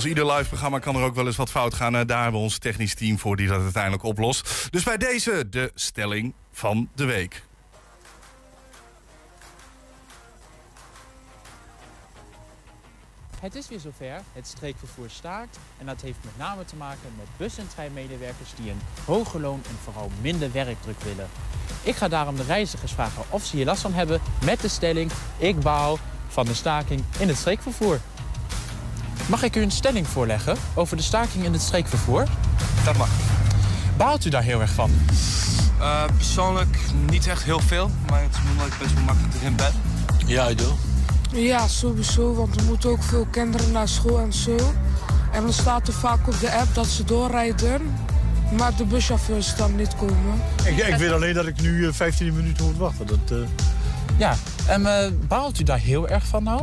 [0.00, 1.96] Zoals ieder live programma kan er ook wel eens wat fout gaan.
[1.96, 4.66] Eh, Daar hebben we ons technisch team voor die dat uiteindelijk oplost.
[4.70, 7.42] Dus bij deze de stelling van de week.
[13.40, 14.20] Het is weer zover.
[14.32, 15.58] Het streekvervoer staakt.
[15.78, 19.62] En dat heeft met name te maken met bus- en treinmedewerkers die een hoger loon
[19.68, 21.28] en vooral minder werkdruk willen.
[21.82, 25.10] Ik ga daarom de reizigers vragen of ze hier last van hebben met de stelling:
[25.38, 28.00] ik baal van de staking in het streekvervoer.
[29.28, 32.24] Mag ik u een stelling voorleggen over de staking in het streekvervoer?
[32.84, 33.08] Dat mag.
[33.96, 34.90] Baalt u daar heel erg van?
[35.80, 36.78] Eh, persoonlijk
[37.10, 39.72] niet echt heel veel, maar het is omdat ik best wel makkelijk erin ben.
[40.26, 40.72] Ja, ik doe.
[41.32, 44.56] Ja, sowieso, want er moeten ook veel kinderen naar school en zo.
[45.32, 47.80] En dan staat er vaak op de app dat ze doorrijden,
[48.56, 50.40] maar de buschauffeurs dan niet komen.
[50.64, 53.06] Ik, ik weet alleen dat ik nu eh, 15 minuten moet wachten.
[53.06, 53.36] Dat, eh,
[54.16, 54.34] Ja,
[54.66, 56.62] en eh, baalt u daar heel erg van nou?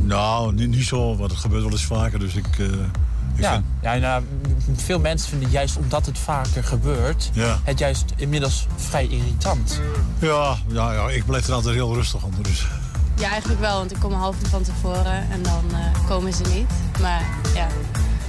[0.00, 2.18] Nou, niet, niet zo, want het gebeurt wel eens vaker.
[2.18, 3.64] Dus ik, eh, ik Ja, vind...
[3.82, 4.24] ja nou,
[4.76, 9.80] veel mensen vinden juist omdat het vaker gebeurt, Ja, het juist inmiddels vrij irritant.
[10.18, 12.42] ja, ja, ja, ik blijf er altijd heel rustig onder.
[12.42, 12.66] Dus.
[13.16, 16.32] Ja, eigenlijk wel, want ik kom een half uur van tevoren en dan eh, komen
[16.32, 16.70] ze niet.
[17.00, 17.22] Maar
[17.54, 17.66] ja,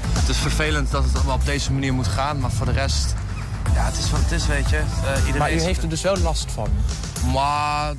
[0.10, 3.14] Het is vervelend dat het allemaal op deze manier moet gaan, maar voor de rest...
[3.74, 4.78] Ja, het is wat het is, weet je.
[4.78, 6.68] Eh, iedereen Maar u heeft er dus wel last van.
[7.34, 7.94] Maar...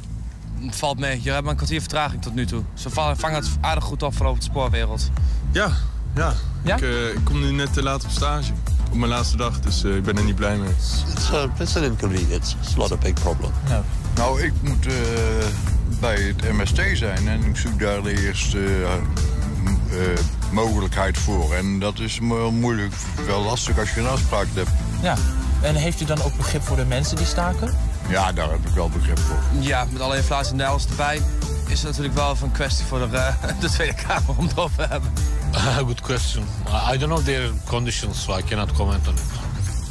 [0.66, 1.20] het valt mee.
[1.22, 2.62] Je hebt een kwartier vertraging tot nu toe.
[2.74, 5.10] Ze va- vangen het aardig goed op voor over de spoorwereld.
[5.50, 5.70] Ja,
[6.14, 6.32] ja.
[6.64, 6.74] Ja?
[6.76, 8.52] Ik, eh, ik kom nu net te laat op stage.
[8.90, 10.70] op mijn laatste dag, dus eh, ik ben er niet blij mee.
[11.14, 12.56] It's, a, it's an inconvenience.
[12.62, 13.50] It's not a big problem.
[14.14, 14.92] Nou, ik moet eh,
[16.00, 18.58] bij het MST zijn en ik zoek daar de eerste
[20.52, 21.54] mogelijkheid voor.
[21.54, 22.94] En dat is wel moeilijk,
[23.26, 24.70] wel lastig als je een afspraak hebt.
[25.02, 25.16] Ja.
[25.62, 27.74] En heeft u dan ook begrip voor de mensen die staken?
[28.08, 29.38] Ja, daar heb ik wel begrip voor.
[29.60, 31.22] Ja, met alle inflatie en alles erbij
[31.66, 34.58] is het natuurlijk wel even een kwestie voor de, eh, de Tweede Kamer om het
[34.58, 35.12] over te hebben.
[35.86, 36.44] good question.
[36.92, 39.36] I don't know their conditions, so I cannot comment on it.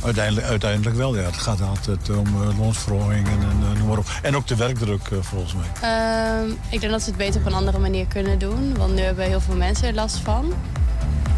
[0.06, 1.21] Uiteindelijk, uiteindelijk wel, ja.
[1.21, 4.06] Het gaat altijd om uh, loonsverhoging en, en eh, noem maar op.
[4.21, 5.65] En ook de werkdruk, eh, volgens mij.
[5.82, 8.78] Ehm, ik denk dat ze het beter op een andere manier kunnen doen.
[8.78, 10.54] Want nu hebben heel veel mensen er last van.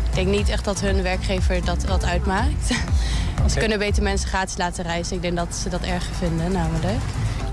[0.09, 2.71] Ik denk niet echt dat hun werkgever dat, dat uitmaakt.
[3.49, 5.15] Ze kunnen beter mensen gratis laten reizen.
[5.15, 7.01] Ik denk dat ze dat erger vinden, namelijk.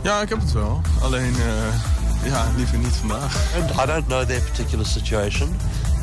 [0.02, 0.80] Ja, ik heb het wel.
[1.00, 3.36] Alleen, eh, ja, liever niet vandaag.
[3.56, 5.56] And I don't know their particular situation,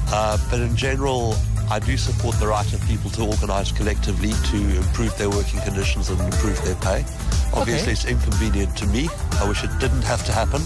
[0.08, 1.36] uh, but in general,
[1.76, 6.10] I do support the right of people to organise collectively to improve their working conditions
[6.10, 7.04] and improve their pay.
[7.54, 9.10] Obviously, it's inconvenient to me.
[9.44, 10.62] I wish it didn't have to happen.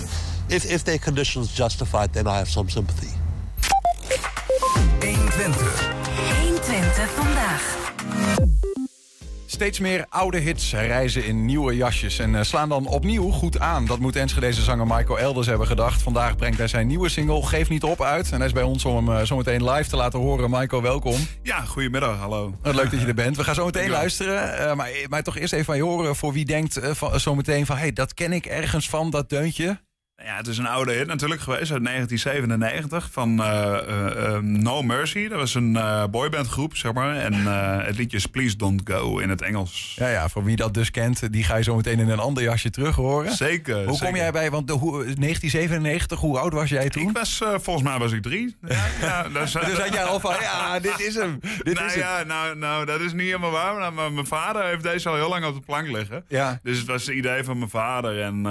[0.48, 3.10] If, if their conditions justified, then I have some sympathy.
[5.00, 5.54] 120.
[6.42, 8.45] 120 vandaag.
[9.56, 13.86] Steeds meer oude hits reizen in nieuwe jasjes en eh, slaan dan opnieuw goed aan.
[13.86, 16.02] Dat moet Enschedeze zanger Michael Elders hebben gedacht.
[16.02, 18.32] Vandaag brengt hij zijn nieuwe single Geef Niet Op uit.
[18.32, 20.50] En hij is bij ons om hem eh, zometeen live te laten horen.
[20.50, 21.28] Michael, welkom.
[21.44, 22.56] Ja, goedemiddag, hallo.
[22.62, 23.38] Wat leuk dat je er bent.
[23.38, 24.58] We gaan zo meteen luisteren.
[24.58, 27.76] eh, maar, maar toch eerst even van je horen voor wie denkt van, zometeen van...
[27.76, 29.80] hé, hey, dat ken ik ergens van, dat deuntje.
[30.24, 34.82] Ja, het is een oude hit natuurlijk geweest uit 1997 van eh, eh, eh, No
[34.82, 35.28] Mercy.
[35.28, 37.16] Dat was een eh, boybandgroep, zeg maar.
[37.16, 37.34] En
[37.86, 39.94] het liedje is Please Don't Go in het Engels.
[40.00, 42.44] Ja, ja, voor wie dat dus kent, die ga je zo meteen in een ander
[42.44, 43.32] jasje terug horen.
[43.32, 43.76] Zeker.
[43.76, 44.16] Hoe kom zeker.
[44.16, 47.10] jij bij, want de, hoe, 1997, hoe oud was jij toen?
[47.10, 48.56] Ik was, volgens mij was ik drie.
[48.68, 51.40] Ja, ja, dus, Dus had jij al van, ja, dit is hem.
[51.64, 53.74] Dit nou, is ja, nou, nou, dat is niet helemaal waar.
[53.80, 56.26] Maar mijn- mijn vader heeft deze al heel lang op de plank liggen.
[56.28, 56.60] Ja.
[56.64, 58.22] Dus het was het idee van mijn vader.
[58.22, 58.42] En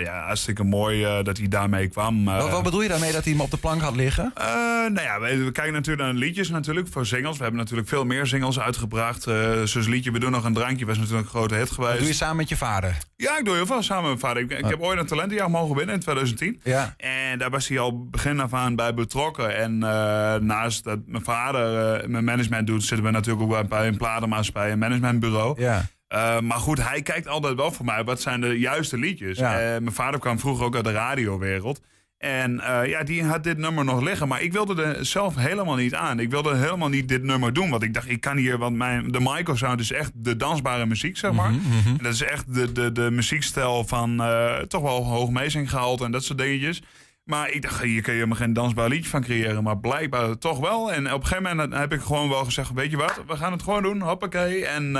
[0.00, 2.28] ja, hartstikke mooi dat hij daarmee kwam.
[2.28, 2.38] eh.
[2.38, 4.30] Wat, wat bedoel je daarmee dat hij hem op de plank had liggen?
[4.34, 4.44] Eh,
[4.90, 7.36] nou ja, we, we kijken natuurlijk naar liedjes natuurlijk voor singles.
[7.36, 9.26] We hebben natuurlijk veel meer singles uitgebracht.
[9.26, 11.90] Eh zoals liedje We doen nog een drankje was natuurlijk een grote hit geweest.
[11.90, 12.96] Dat doe je samen met je vader?
[13.16, 14.42] Ja, ik doe heel veel samen met mijn vader.
[14.42, 16.60] Ik, ik heb ooit een talentenjaar mogen winnen in 2010.
[16.62, 16.94] Ja.
[16.96, 19.56] En daar was hij al begin af aan bij betrokken.
[19.56, 23.86] En eh, naast dat mijn vader eh, mijn management doet, zitten we natuurlijk ook bij
[23.86, 25.60] een platenmaatschappij, een managementbureau.
[25.60, 25.84] Ja.
[26.14, 29.38] Eh, maar goed, hij kijkt altijd wel voor mij wat zijn de juiste liedjes.
[29.38, 29.60] Ja.
[29.60, 31.80] Eh, mijn vader kwam vroeger ook uit de radiowereld.
[32.18, 34.28] En eh, ja, die had dit nummer nog liggen.
[34.28, 36.20] Maar ik wilde er zelf helemaal niet aan.
[36.20, 37.70] Ik wilde helemaal niet dit nummer doen.
[37.70, 38.58] Want ik dacht, ik kan hier...
[38.58, 41.52] Want mijn, de Michael Sound is echt de dansbare muziek, zeg maar.
[41.84, 44.22] En dat is echt de, de, de muziekstijl van
[44.68, 46.82] toch wel hoog meezinggehalte en dat soort dingetjes.
[47.24, 49.62] Maar ik dacht, hier kun je helemaal geen dansbaar liedje van creëren.
[49.62, 50.92] Maar blijkbaar toch wel.
[50.92, 52.72] En op een gegeven moment heb ik gewoon wel gezegd...
[52.72, 54.00] weet je wat, we gaan het gewoon doen.
[54.00, 54.66] Hoppakee.
[54.66, 54.96] En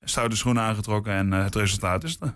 [0.00, 1.12] stoute schoenen aangetrokken.
[1.12, 2.34] En eh, het resultaat is er.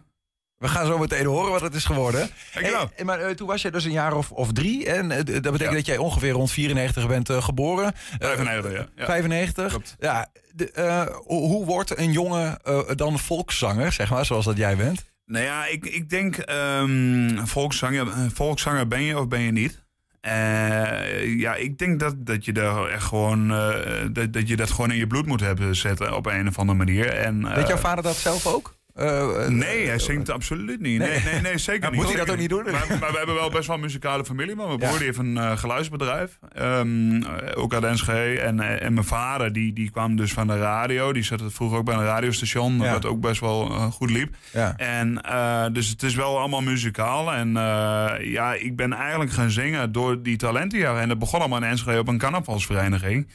[0.56, 2.30] We gaan zo meteen horen wat het is geworden.
[2.54, 2.90] Dankjewel.
[2.94, 4.86] Hey, maar eh, toen was jij dus een jaar of, of drie.
[4.86, 7.92] En eh, dat betekent dat jij ongeveer rond 94 bent eh, geboren.
[8.18, 8.86] Eh, 95, ja.
[8.96, 9.04] Ja.
[9.04, 9.78] 95.
[9.98, 14.56] Ja, de, eh, hoe, hoe wordt een jongen eh, dan volkszanger, zeg maar, zoals dat
[14.56, 15.10] jij bent?
[15.26, 19.81] Nou ja, ik, ik denk ehm, volkszanger, eh, volkszanger ben je of ben je niet.
[20.22, 24.70] Eh, ja, ik denk dat, dat je daar echt gewoon eh, dat, dat je dat
[24.70, 27.08] gewoon in je bloed moet hebben zetten op een of andere manier.
[27.08, 28.74] En, eh, Weet jouw vader dat zelf ook?
[28.94, 30.98] Eh, eh, Nee, hij zingt absoluut niet.
[30.98, 32.00] Nee, nee, nee, zeker niet.
[32.00, 32.64] moet hij dat ook niet doen?
[32.64, 34.56] Maar, maar we hebben wel best wel een muzikale familie.
[34.56, 36.38] Maar mijn broer die heeft een eh, geluidsbedrijf.
[36.52, 38.40] Ehm, eh, ook uit Enschede.
[38.40, 41.12] En, en mijn vader die, die kwam dus van de radio.
[41.12, 42.78] Die zat vroeger ook bij een radiostation.
[42.78, 44.34] Wat ook best wel goed liep.
[44.76, 45.22] En
[45.72, 47.32] dus het is wel allemaal muzikaal.
[47.32, 47.52] En
[48.22, 51.00] ja, ik ben eigenlijk gaan zingen door die talentenjaren.
[51.00, 53.28] En dat begon allemaal in Enschede op een carnavalsvereniging.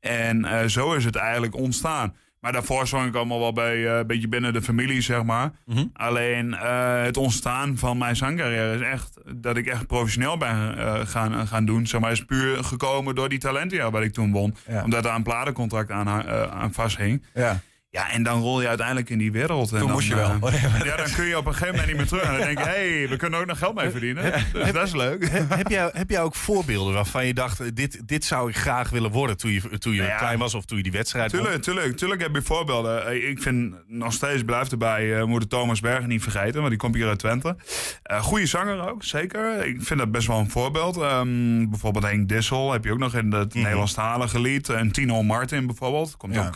[0.00, 2.14] En zo is het eigenlijk ontstaan.
[2.44, 5.50] Maar daarvoor zong ik allemaal wel bij eh, een beetje binnen de familie, zeg maar.
[5.64, 5.84] Mhm.
[5.92, 11.00] Alleen eh, het ontstaan van mijn zangcarrière is echt dat ik echt professioneel ben eh,
[11.04, 11.86] gaan, gaan doen.
[11.86, 14.56] Zeg maar, is puur gekomen door die talentenjaar wat ik toen won.
[14.68, 14.82] Ja.
[14.82, 16.08] Omdat daar een platencontract aan,
[16.50, 17.24] aan vasthing.
[17.34, 17.60] Ja.
[17.94, 19.72] Ja, en dan rol je uiteindelijk in die wereld.
[19.72, 20.38] En Toen dan, moest je wel.
[20.50, 22.22] eh, ja, dan kun je op een gegeven moment niet meer terug.
[22.22, 24.32] En dan denk je, hé, hey, we kunnen ook nog geld mee verdienen.
[24.52, 25.28] Dus dat is leuk.
[25.48, 28.90] heb, jij, heb jij ook voorbeelden waarvan je dacht, eh, dit, dit zou ik graag
[28.90, 30.16] willen worden toen je, toen je Nou ja.
[30.18, 31.30] klein was of toen je die wedstrijd?
[31.30, 33.06] Tuurlijk, tuurlijk, tuurlijk heb je voorbeelden.
[33.06, 36.78] Eh, Ik vind nog steeds, blijft erbij, eh moeten Thomas Bergen niet vergeten, want die
[36.78, 37.56] komt hier uit Twente.
[38.02, 39.66] Eh goede zanger ook, zeker.
[39.66, 40.96] Ik vind dat best wel een voorbeeld.
[40.96, 44.68] Ehm, bijvoorbeeld Henk Dissel heb je ook nog in het Nederlandstalige lied.
[44.68, 46.16] En Tino Martin bijvoorbeeld.
[46.16, 46.46] Komt Ja.
[46.46, 46.54] ook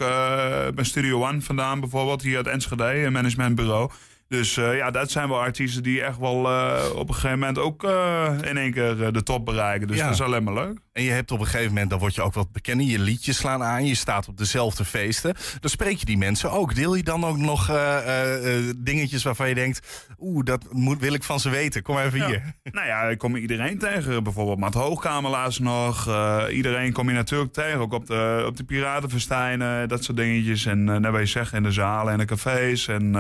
[0.75, 3.91] bij Studio One vandaan bijvoorbeeld, hier uit Enschede, een managementbureau.
[4.29, 7.59] Dus eh, ja, dat zijn wel artiesten die echt wel eh, op een gegeven moment
[7.59, 9.89] ook eh, in één keer de top bereiken.
[9.89, 10.05] Dus Ja.
[10.05, 10.79] dat is alleen maar leuk.
[10.99, 12.87] En je hebt op een gegeven moment, dan word je ook wat bekender.
[12.87, 15.35] Je liedjes slaan aan, je staat op dezelfde feesten.
[15.61, 16.75] Dan spreek je die mensen ook.
[16.75, 20.07] Deel je dan ook nog eh, eh, eh, dingetjes waarvan je denkt...
[20.21, 21.83] oeh, dat moet, wil ik van ze weten.
[21.83, 22.43] Kom even hier.
[22.73, 24.23] Nou ja, ik kom iedereen tegen.
[24.23, 26.09] Bijvoorbeeld Matt Hoogkamer laatst nog.
[26.51, 27.79] Iedereen kom je natuurlijk tegen.
[27.79, 30.67] Ook op de, op de Piratenfestijnen, dat soort dingetjes.
[30.67, 32.89] En wat je zegt, in de zalen en de cafés.
[32.89, 33.13] En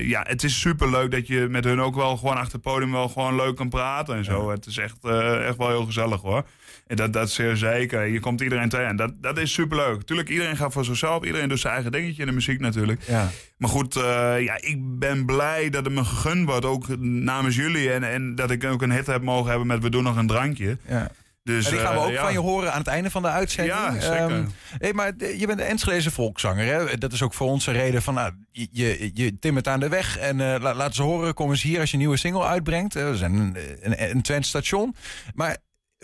[0.00, 2.92] ja, het is super leuk dat je met hun ook wel gewoon achter het podium
[2.92, 4.50] wel gewoon leuk kan praten en zo.
[4.50, 5.04] Het is echt,
[5.46, 6.44] echt wel heel gezellig hoor.
[6.86, 8.06] En dat, dat is zeer zeker.
[8.06, 8.86] Je komt iedereen tegen.
[8.86, 10.02] En dat, dat is super leuk.
[10.02, 11.24] Tuurlijk, iedereen gaat voor zichzelf.
[11.24, 13.02] Iedereen doet zijn eigen dingetje in de muziek natuurlijk.
[13.06, 13.30] Ja.
[13.56, 14.02] Maar goed, eh,
[14.40, 16.64] ja, ik ben blij dat het me gegund wordt.
[16.64, 17.92] Ook namens jullie.
[17.92, 20.26] En, en dat ik ook een hit heb mogen hebben met We doen nog een
[20.26, 20.78] drankje.
[20.88, 21.10] Ja.
[21.42, 22.22] Dus, en die gaan we eh, ook ja.
[22.22, 23.76] van je horen aan het einde van de uitzending.
[23.76, 24.16] Ja, zeker.
[24.16, 24.46] Ehm,
[24.78, 26.64] hey, maar de- je bent een Enschedeze volkszanger.
[26.66, 26.98] Hè?
[26.98, 28.14] Dat is ook voor ons een reden van...
[28.14, 31.34] Nou, je, je, je timmert aan de weg en eh la, laat ze horen.
[31.34, 32.96] Kom eens hier als je een nieuwe single uitbrengt.
[32.96, 33.56] Eh, we zijn een,
[34.10, 34.94] een, een station.
[35.34, 35.56] Maar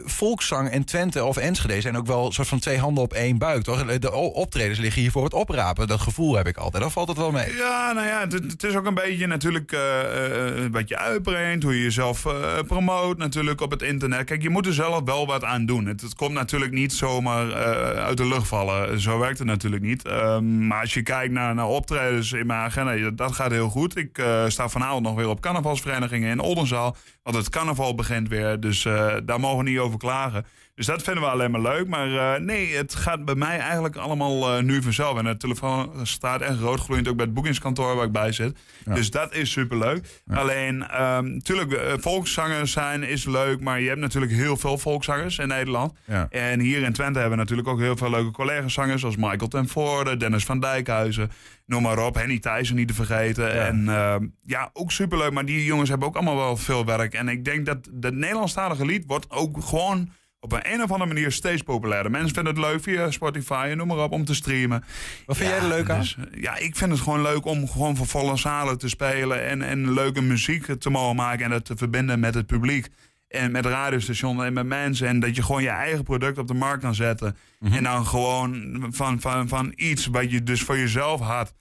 [0.05, 3.39] volkszang en Twente of Enschede zijn ook wel een soort van twee handen op één
[3.39, 3.63] buik.
[3.63, 3.99] Toch?
[3.99, 5.87] De optredens liggen hier voor het oprapen.
[5.87, 6.83] Dat gevoel heb ik altijd.
[6.83, 7.57] Dan valt het wel mee.
[7.57, 11.77] Ja, nou ja, het, is ook een beetje natuurlijk eh, eh, wat je uitbrengt, hoe
[11.77, 14.25] je jezelf eh, promoot natuurlijk op het internet.
[14.25, 15.87] Kijk, je moet er zelf wel wat aan doen.
[15.87, 19.01] Het, komt natuurlijk niet zomaar eh, uit de lucht vallen.
[19.01, 20.05] Zo werkt het natuurlijk niet.
[20.05, 23.97] Ehm, maar als je kijkt naar, naar optredens in mijn agenda, dat gaat heel goed.
[23.97, 26.97] Ik eh, sta vanavond nog weer op carnavalsverenigingen in Oldenzaal.
[27.23, 30.47] Want het carnaval begint weer, dus eh, daar mogen we niet over klagen.
[30.81, 31.89] Dus dat vinden we alleen maar leuk.
[31.89, 35.19] Maar eh, nee, het gaat bij mij eigenlijk allemaal eh, nu vanzelf.
[35.19, 38.59] En de telefoon staat echt roodgloeiend ook bij het boekingskantoor waar ik bij zit.
[38.85, 40.23] Dus dat is superleuk.
[40.29, 43.61] Alleen, ehm natuurlijk, eh, volkszangers zijn is leuk.
[43.61, 45.93] Maar je hebt natuurlijk heel veel volkszangers in Nederland.
[46.05, 46.27] Ja.
[46.31, 49.01] En hier in Twente hebben we natuurlijk ook heel veel leuke collega-zangers.
[49.01, 51.31] Zoals Michael ten Voorde, Dennis van Dijkhuizen.
[51.67, 52.15] Noem maar op.
[52.15, 53.67] Henny Thijssen niet te vergeten.
[53.67, 55.33] En ehm, ja, ook superleuk.
[55.33, 57.15] Maar die jongens hebben ook allemaal wel veel werk.
[57.15, 61.13] En ik denk dat het Nederlandstalige lied wordt ook gewoon op een, een of andere
[61.13, 62.11] manier steeds populairder.
[62.11, 64.85] Mensen vinden het leuk via Spotify en noem maar op om te streamen.
[65.27, 66.01] Wat vind jij er leuk aan?
[66.01, 69.47] dus, eh, ja, ik vind het gewoon leuk om gewoon voor volle zalen te spelen
[69.47, 72.89] en, en leuke muziek te mogen maken en dat te verbinden met het publiek.
[73.29, 75.09] En met radiostations en met mensen.
[75.09, 77.37] En dat je gewoon je eigen product op de markt kan zetten.
[77.59, 77.75] Mhm.
[77.75, 81.55] En dan gewoon van, van, van iets wat je dus voor jezelf had.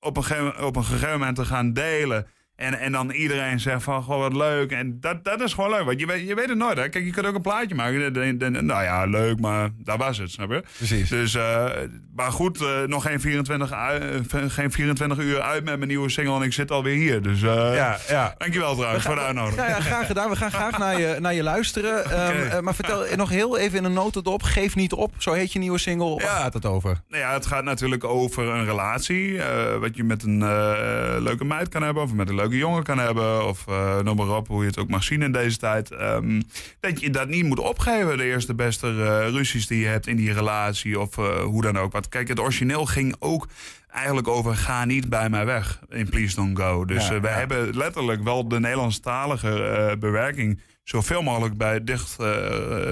[0.00, 2.26] Op een, gegeven, op een gegeven moment te gaan delen.
[2.58, 4.70] En, en dan iedereen zegt van, goh, wat leuk.
[4.72, 5.84] En dat, dat is gewoon leuk.
[5.84, 6.88] Want je weet, je weet het nooit, hè.
[6.88, 8.12] Kijk, je kunt ook een plaatje maken.
[8.66, 10.62] Nou ja, leuk, maar daar was het, snap je?
[10.76, 11.08] Precies.
[11.08, 11.66] Dus, eh,
[12.14, 16.08] maar goed, eh, nog geen 24, ui- eh, geen 24 uur uit met mijn nieuwe
[16.08, 16.34] single.
[16.36, 17.22] En ik zit alweer hier.
[17.22, 18.34] Dus Ja, ja.
[18.38, 19.62] dankjewel trouwens voor de uitnodiging.
[19.62, 20.30] Ja, ja, graag gedaan.
[20.30, 22.04] We gaan graag naar je, naar je luisteren.
[22.10, 24.42] Ehm, eh, maar vertel nog heel even in een notendop.
[24.42, 25.12] Geef niet op.
[25.18, 26.14] Zo heet je nieuwe single.
[26.14, 27.00] Waar gaat het over?
[27.08, 29.40] Nou ja, het gaat natuurlijk over een relatie.
[29.80, 30.38] wat je met een
[31.22, 32.02] leuke meid kan hebben.
[32.02, 33.46] Of met een leuke jongen kan hebben.
[33.46, 35.90] Of eh noem maar op, hoe je het ook mag zien in deze tijd.
[35.90, 36.40] Ehm,
[36.80, 38.16] dat je dat niet moet opgeven.
[38.16, 41.00] De eerste beste eh, ruzies die je hebt in die relatie.
[41.00, 41.92] Of eh, hoe dan ook.
[41.92, 43.46] Want kijk, het origineel ging ook
[43.90, 45.80] eigenlijk over ga niet bij mij weg.
[45.88, 46.84] In Please Don't Go.
[46.84, 47.34] Dus Ja, we ja.
[47.34, 52.16] hebben letterlijk wel de Nederlandstalige bewerking zoveel mogelijk bij, dicht,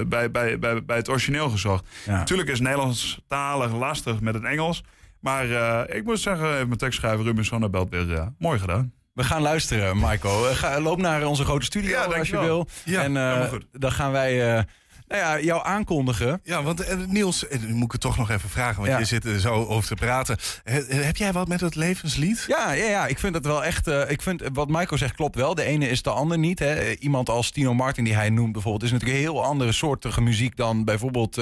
[0.07, 1.87] bij, bij, bij, bij het origineel gezocht.
[2.05, 2.17] Ja.
[2.17, 4.83] Natuurlijk is Nederlandstalig lastig met het Engels.
[5.19, 5.45] Maar
[5.89, 8.93] ik moet zeggen, heeft mijn tekstschrijver Ruben Sonnebelt weer eh, mooi gedaan.
[9.17, 10.49] We gaan luisteren, Michael.
[10.49, 12.67] Eh, Ga, loop naar onze grote studio Ja, als je wil.
[12.83, 14.63] Ja, en eh, dan gaan wij eh,
[15.07, 16.39] nou ja, jou aankondigen.
[16.43, 18.97] Ja, want Niels, nu moet ik het toch nog even vragen, want Ja.
[18.99, 20.37] je zit er zo over te praten.
[20.63, 22.45] He- heb jij wat met het levenslied?
[22.47, 23.87] Ja, ja, ja, ik vind dat wel echt.
[23.87, 25.55] ik vind wat Michael zegt klopt wel.
[25.55, 26.59] De ene is de ander niet.
[26.59, 26.91] Hè.
[26.93, 30.55] Iemand als Tino Martin, die hij noemt bijvoorbeeld, is natuurlijk een heel andere soortige muziek
[30.55, 31.35] dan bijvoorbeeld.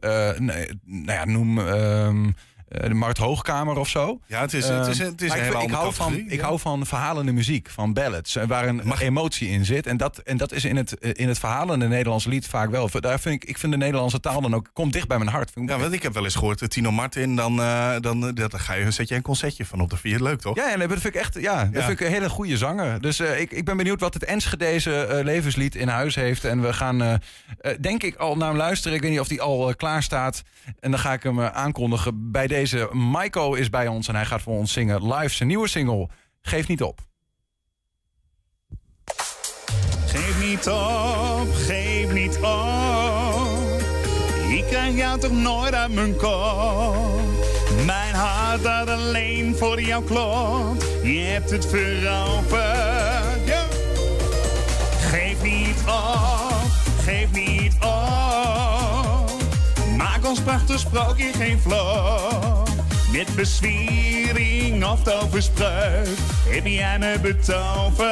[0.00, 0.72] nou
[1.06, 1.58] ja, noem.
[1.58, 2.32] ehm, eh,
[2.70, 4.20] de Mart Hoogkamer of zo.
[4.26, 6.58] Ja, het is- het is een- het is een ik, hele hou van, ik hou
[6.58, 9.86] van verhalende muziek, van ballads, eh, waar een emotie in zit.
[9.86, 12.88] En dat, en dat is in het, eh, in het verhalende Nederlands lied vaak wel.
[13.00, 15.50] Daar vind ik, ik vind de Nederlandse taal dan ook, komt dicht bij mijn hart.
[15.54, 18.54] Ja, want ik heb wel eens gehoord, eh, Tino Martin, dan, eh, dan eh, dat,
[18.60, 19.88] ga je, zet je een concertje van op.
[19.98, 20.56] Vind je leuk, toch?
[20.56, 21.86] Ja, en dat vind ik echt ja, dat Ja.
[21.86, 23.00] vind ik een hele goede zanger.
[23.00, 26.44] Dus eh, ik, ik ben benieuwd wat het Enschedeze eh, levenslied in huis heeft.
[26.44, 27.12] En we gaan, eh,
[27.60, 28.96] eh, denk ik, al naar hem luisteren.
[28.96, 30.42] Ik weet niet of die al eh, klaar staat.
[30.80, 32.30] En dan ga ik hem eh, aankondigen.
[32.30, 32.58] Bij deze,
[32.92, 36.08] Maiko is bij ons en hij gaat voor ons zingen live zijn nieuwe single.
[36.40, 37.00] Geef niet op.
[40.06, 43.80] Geef niet op, geef niet op.
[44.48, 47.20] Ik krijg jou toch nooit uit mijn kop.
[47.86, 50.84] Mijn hart dat alleen voor jou klopt.
[51.02, 53.10] Je hebt het veroverd.
[55.10, 56.70] Geef niet op,
[57.04, 58.19] geef niet op.
[60.00, 62.68] Maak ons prachtig sprookje geen flop.
[63.12, 66.08] Met bezwiering of toverspreuk
[66.48, 68.08] heb jij me betoverd.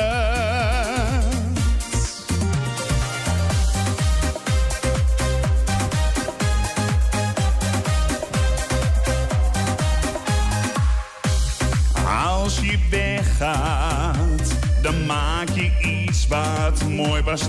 [12.24, 17.42] Als je weggaat, dan maak je iets wat mooi was.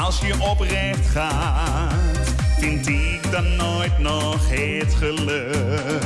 [0.00, 1.92] Als je oprecht gaat,
[2.58, 6.02] vind ik dan nooit nog het geluk.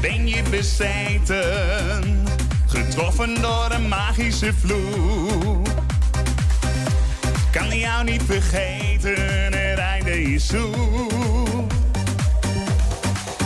[0.00, 2.24] Ben je bezeten,
[2.66, 5.66] getroffen door een magische vloek.
[7.50, 11.72] Kan jou niet vergeten, het einde is zoek.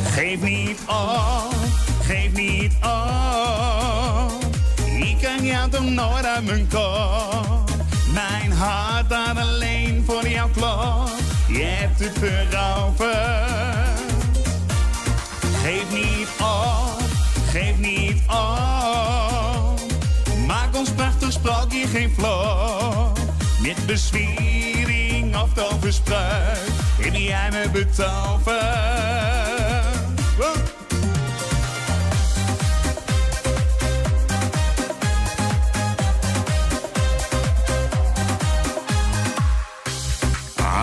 [0.05, 1.55] Geef niet op,
[2.03, 4.45] geef niet op.
[4.97, 7.62] Ik kan jou toch nooit uit mijn kop.
[8.13, 11.23] Mijn hart daar alleen voor jou klopt.
[11.49, 13.11] Je hebt het veroverd.
[15.63, 17.03] Geef niet op,
[17.51, 19.81] geef niet op.
[20.47, 23.19] Maak ons prachtig sprookje geen flop.
[23.61, 26.69] Met bezwiering of toverspreuk
[27.01, 28.73] heb jij me betoverd.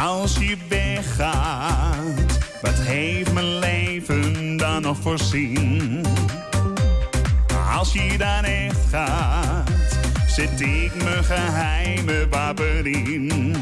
[0.05, 6.05] Als je weggaat, wat heeft mijn leven dan nog voorzien?
[7.77, 9.69] Als je dan echt gaat,
[10.27, 13.55] zet ik mijn geheime wapen in.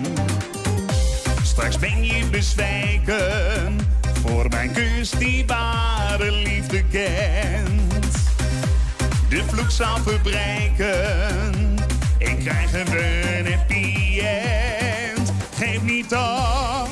[1.44, 3.78] Straks ben je bezweken
[4.26, 8.14] voor mijn kus die ware liefde kent.
[9.30, 11.54] De vloek zal verbreken
[12.18, 14.87] en krijgen we een happy end.
[15.58, 16.90] Geef niet op.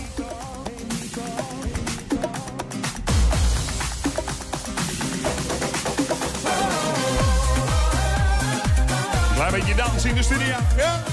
[9.34, 10.56] Klein beetje dansen in de studio.
[10.78, 11.04] Ja.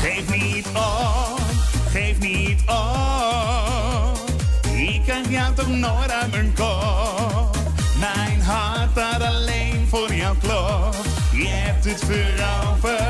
[0.00, 1.40] Geef niet op,
[1.90, 4.18] geef niet op.
[4.72, 6.87] Ik kan jou toch nooit uit mijn kop.
[11.88, 13.02] Het veroverd.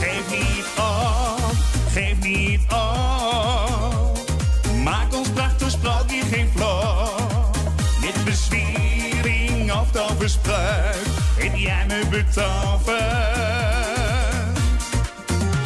[0.00, 1.52] Geef niet op,
[1.92, 4.18] geef niet op.
[4.82, 7.56] Maak ons prachtig sprookje geen flop.
[8.00, 11.06] Met bezwiering of toverspreuk
[11.38, 12.98] heb jij me betoverd.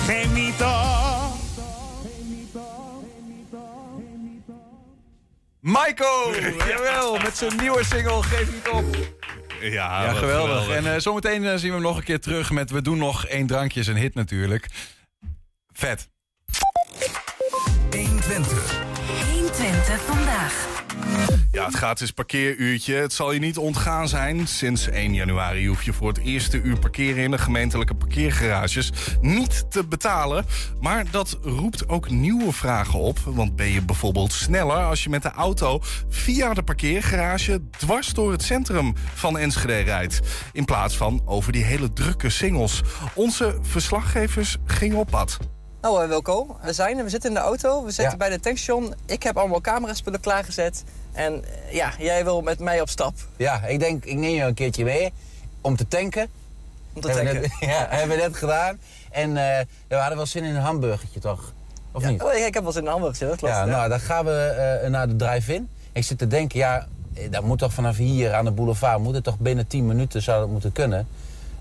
[0.07, 0.93] Geef niet op.
[5.61, 6.33] Maiko!
[6.69, 9.14] Jawel, met zijn nieuwe single Geef niet op.
[9.71, 10.69] Ja, Ja, wat geweldig.
[10.69, 13.27] En eh, zometeen eh, zien we hem nog een keer terug met We doen nog
[13.27, 14.69] één drankje, is een hit natuurlijk.
[15.73, 16.09] Vet.
[17.91, 18.83] 120.
[19.33, 20.74] 120 vandaag.
[21.55, 22.95] Ja, het gratis parkeeruurtje.
[22.95, 24.47] Het zal je niet ontgaan zijn.
[24.47, 29.71] Sinds 1 januari hoef je voor het eerste uur parkeren in de gemeentelijke parkeergarages niet
[29.71, 30.45] te betalen.
[30.81, 33.19] Maar dat roept ook nieuwe vragen op.
[33.19, 38.33] Want ben je bijvoorbeeld sneller als je met de auto via de parkeergarage dwars door
[38.33, 40.21] het centrum van Enschede rijdt.
[40.53, 42.83] In plaats van over die hele drukke singles.
[43.15, 45.39] Onze verslaggevers gingen op pad.
[45.85, 47.03] Nou, Wilco, we zijn.
[47.05, 47.85] We zitten in de auto.
[47.85, 48.17] We zitten Ja.
[48.17, 48.95] bij de tankstation.
[49.07, 50.85] Ik heb allemaal cameraspullen klaargezet.
[51.13, 53.15] En eh, ja, jij wil met mij op stap.
[53.37, 55.13] Ja, ik denk, ik neem je een keertje mee
[55.61, 56.29] om te tanken.
[56.93, 57.51] Om te Hebben we tanken.
[57.61, 58.79] Net, ja, hebben we net gedaan.
[59.11, 61.53] En eh, we hadden wel zin in een hamburgertje, toch?
[61.93, 62.23] Of Ja, niet?
[62.23, 63.55] oh, ik heb wel zin in een hamburger, dat klopt.
[63.55, 65.69] ja, nou, dan gaan we naar de drive-in.
[65.93, 66.87] Ik zit te denken, ja,
[67.31, 68.99] dat moet toch vanaf hier aan de boulevard...
[68.99, 71.09] moet het toch binnen 10 minuten zou dat moeten kunnen.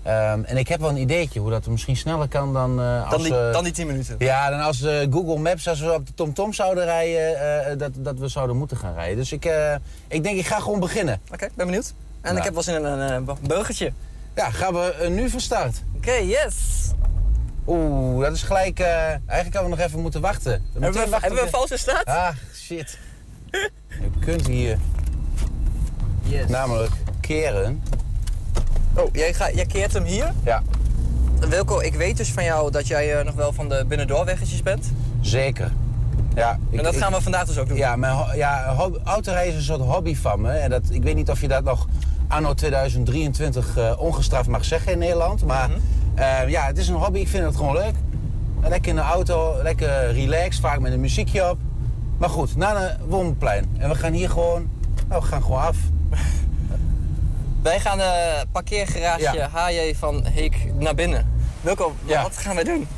[0.04, 2.80] Ehm, en ik heb wel een ideetje hoe dat misschien sneller kan dan...
[2.80, 4.16] eh, dan, als, die, eh, dan die 10 minuten.
[4.18, 8.18] Ja, dan als eh, Google Maps, als we op de TomTom zouden rijden, dat, dat
[8.18, 9.16] we zouden moeten gaan rijden.
[9.16, 9.44] Dus ik,
[10.08, 11.20] ik denk, ik ga gewoon beginnen.
[11.32, 11.94] Oké, ben benieuwd.
[12.20, 12.38] En Ja.
[12.38, 13.92] ik heb wel zin in een burgertje.
[14.34, 15.82] Ja, gaan we nu van start.
[15.96, 16.54] Oké, yes.
[17.66, 18.80] Oeh, dat is gelijk...
[18.80, 20.52] eigenlijk hadden we nog even moeten wachten.
[20.52, 22.04] Hebben Meteen we, wachten hebben we een valse staat?
[22.04, 22.98] de- Ah, shit.
[24.02, 24.78] Je kunt hier
[26.22, 26.48] Yes.
[26.48, 27.82] namelijk keren.
[28.96, 30.32] Oh, jij, ga, jij keert hem hier?
[30.44, 30.62] Ja,
[31.48, 34.92] Wilco, ik weet dus van jou dat jij eh, nog wel van de binnendoorweggetjes bent.
[35.20, 35.72] zeker.
[36.34, 37.76] Ja, ik- en dat gaan we vandaag dus ook doen.
[37.76, 40.50] Ja, mijn ja autorijden is een soort hobby van me.
[40.50, 41.86] En dat, ik weet niet of je dat nog
[42.28, 45.44] anno 2023 eh, ongestraft mag zeggen in Nederland.
[45.44, 45.78] Maar Mhm.
[46.14, 47.18] eh, ja, het is een hobby.
[47.18, 47.94] Ik vind het gewoon leuk.
[48.62, 51.58] Lekker in de auto, lekker relaxed, vaak met een muziekje op.
[52.18, 53.64] Maar goed, naar de Wormplein.
[53.78, 54.68] En we gaan hier gewoon,
[55.08, 55.76] nou, we gaan gewoon af.
[57.64, 59.48] Wij gaan de parkeergarage Ja.
[59.52, 61.26] HJ van Heek naar binnen.
[61.60, 62.22] Wilco, Ja.
[62.22, 62.88] wat gaan we doen?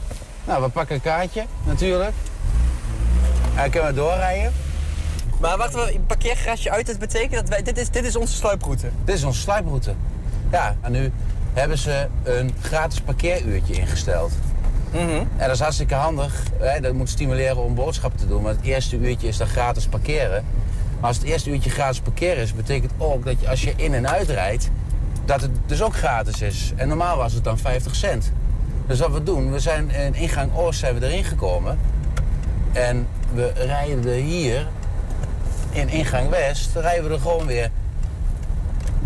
[0.45, 2.13] Nou, we pakken een kaartje, natuurlijk.
[3.55, 4.53] En dan kunnen we doorrijden.
[5.41, 7.63] Maar wacht, we parkeergarage uit, dat betekent dat wij...
[7.63, 8.91] Dit is, dit is onze sluiproute.
[9.05, 9.95] Dit is onze sluiproute.
[10.51, 11.13] Ja, en nu
[11.53, 14.33] hebben ze een gratis parkeeruurtje ingesteld.
[14.93, 16.43] En dat is hartstikke handig.
[16.59, 16.81] Hè?
[16.81, 18.43] Dat moet stimuleren om boodschappen te doen.
[18.43, 20.45] Maar het eerste uurtje is dan gratis parkeren.
[21.01, 23.95] Maar als het eerste uurtje gratis parkeren is, betekent ook dat je als je in
[23.95, 24.71] en uitrijdt,
[25.25, 26.73] dat het dus ook gratis is.
[26.77, 28.33] En normaal was het dan 50 cent.
[28.87, 31.79] Dus wat we doen, we zijn in ingang Oost zijn we erin gekomen.
[32.73, 34.69] En we rijden er hier
[35.71, 37.71] in ingang West, dan rijden we er gewoon weer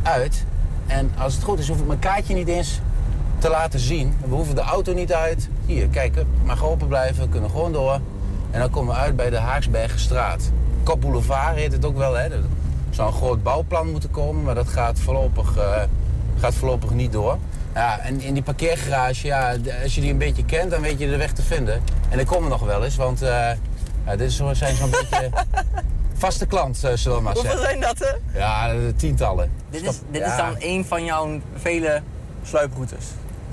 [0.03, 0.45] uit.
[0.86, 2.80] En als het goed is, hoef ik mijn kaartje niet eens
[3.38, 4.16] te laten zien.
[4.26, 5.49] We hoeven de auto niet uit.
[5.66, 8.01] Hier, kijk, mag open blijven, kunnen gewoon door.
[8.51, 10.51] En dan komen we uit bij de Haaksbergenstraat.
[10.91, 12.22] Kop Boulevard heet het ook wel, hè.
[12.24, 12.43] Er
[12.91, 15.82] zou een groot bouwplan moeten komen, maar dat gaat voorlopig, eh,
[16.41, 17.38] gaat voorlopig niet door.
[17.74, 21.09] Ja, en in die parkeergarage, ja, als je die een beetje kent, dan weet je
[21.11, 21.82] de weg te vinden.
[22.09, 23.28] En ik kom er nog wel eens, want eh,
[24.07, 25.30] ja, dit zijn zo'n beetje
[26.24, 27.68] vaste klant, eh, zullen we maar Hoeveel zeggen.
[27.68, 28.38] zijn dat, hè?
[28.38, 29.51] Ja, de tientallen.
[29.70, 30.30] Dit is, dit Ja.
[30.30, 32.03] is dan een van jouw vele
[32.43, 33.05] sluiproutes.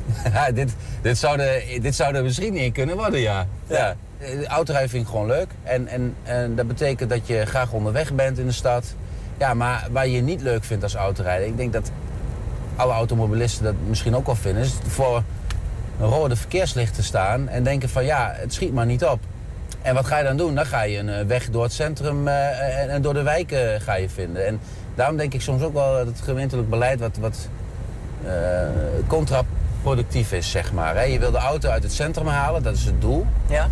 [0.34, 3.48] Ja, dit, dit, zou de, dit zou er misschien niet in kunnen worden, ja.
[3.68, 3.96] ja.
[4.18, 5.48] Eh, Autorijden vind ik gewoon leuk.
[5.64, 8.96] En, en, en dat betekent dat je graag onderweg bent in de stad.
[9.38, 11.48] Ja, maar waar je niet leuk vindt als autorijden...
[11.48, 11.92] ik denk dat
[12.76, 14.64] alle automobilisten dat misschien ook wel vinden...
[14.64, 15.24] is voor
[16.00, 18.06] een rode verkeerslichten staan en denken van...
[18.06, 19.20] ja, het schiet maar niet op.
[19.82, 20.56] En wat ga je dan doen?
[20.56, 23.96] Dan ga je een eh, weg door het centrum eh, en, door de wijken ga
[23.96, 24.46] je vinden.
[24.46, 24.60] En
[24.96, 27.18] daarom denk ik soms ook wel dat het gemeentelijk beleid wat...
[27.18, 27.50] wat
[28.26, 28.32] eh,
[29.08, 31.10] contraproductief is, zeg maar.
[31.10, 33.26] Je wil de auto uit het centrum halen, dat is het doel.
[33.50, 33.68] Ja.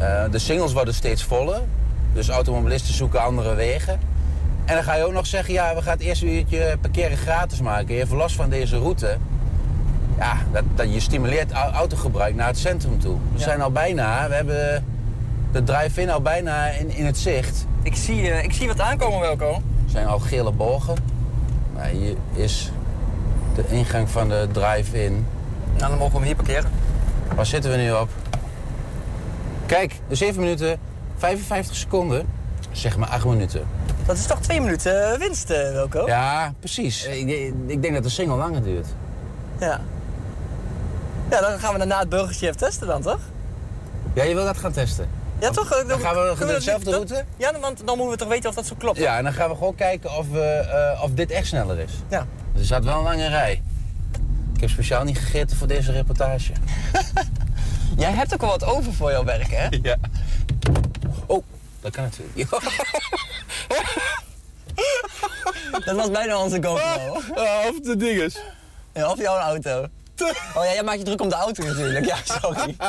[0.00, 1.60] Eh, de singles worden steeds voller,
[2.12, 4.00] dus automobilisten zoeken andere wegen.
[4.64, 7.60] En dan ga je ook nog zeggen, ja, we gaan het eerste uurtje parkeren gratis
[7.60, 7.92] maken.
[7.94, 9.16] Je hebt last van deze route.
[10.18, 13.16] Ja, dat, dat je stimuleert au- autogebruik naar het centrum toe.
[13.32, 14.84] We zijn al bijna, we hebben
[15.52, 17.66] de drive-in al bijna in, in het zicht.
[17.82, 19.50] Ik zie, eh, ik zie wat aankomen, Wilco.
[19.54, 20.94] Er zijn al gele bogen.
[21.74, 22.72] Maar hier is
[23.54, 25.26] de ingang van de drive-in.
[25.76, 26.70] Nou, dan mogen we hem hier parkeren.
[27.34, 28.08] Waar zitten we nu op?
[29.70, 30.78] Kijk, de 7 minuten,
[31.16, 32.26] 55 seconden.
[32.72, 33.66] Zeg maar 8 minuten.
[34.06, 36.06] Dat is toch twee minuten eh, winst, eh, Wilco?
[36.06, 37.04] Ja, precies.
[37.04, 38.86] Ik, ik denk dat de single langer duurt.
[39.60, 39.80] Ja.
[41.30, 43.18] Ja, dan gaan we daarna het burgertje even testen dan, toch?
[44.12, 45.08] Ja, je wil dat gaan testen?
[45.40, 45.68] Ja, toch?
[45.68, 47.24] Dan, Dan gaan we kunnen dezelfde route?
[47.36, 48.98] Ja, want dan moeten we toch weten of dat zo klopt.
[48.98, 51.92] Ja, en dan gaan we gewoon kijken of, we, eh, of dit echt sneller is.
[52.08, 52.26] Ja.
[52.56, 53.62] Er staat wel een lange rij.
[54.54, 56.52] Ik heb speciaal niet gegeten voor deze reportage.
[57.96, 59.66] Jij hebt ook wel wat over voor jouw werk, hè?
[59.82, 59.96] Ja.
[61.26, 61.44] Oh,
[61.80, 62.50] dat kan natuurlijk.
[65.84, 67.12] Dat was bijna onze GoPro.
[67.68, 68.38] of de dinges.
[68.92, 69.86] Ja, of jouw auto.
[70.56, 72.04] Oh ja, jij maakt je druk om de auto natuurlijk.
[72.06, 72.76] Ja, sorry.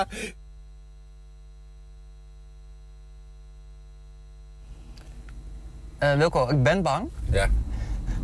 [5.98, 7.48] Eh, Wilco, ik ben bang Ja.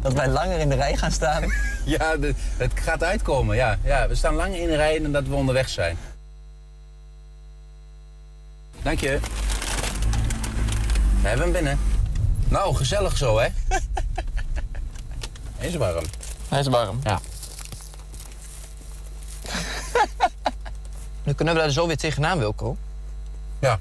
[0.01, 1.43] dat wij langer in de rij gaan staan.
[1.86, 2.15] Ja,
[2.57, 3.78] het gaat uitkomen, ja.
[3.84, 4.07] ja.
[4.07, 5.97] We staan lang in de rij en dat we onderweg zijn.
[8.88, 9.19] Dank je.
[11.21, 11.79] We hebben hem binnen.
[12.49, 13.47] Nou, gezellig zo, hè?
[15.57, 16.03] Hij is warm.
[16.47, 16.99] Hij is warm.
[17.03, 17.19] Ja.
[21.23, 22.77] Nu kunnen we daar zo weer tegenaan, Wilco.
[23.59, 23.79] Ja.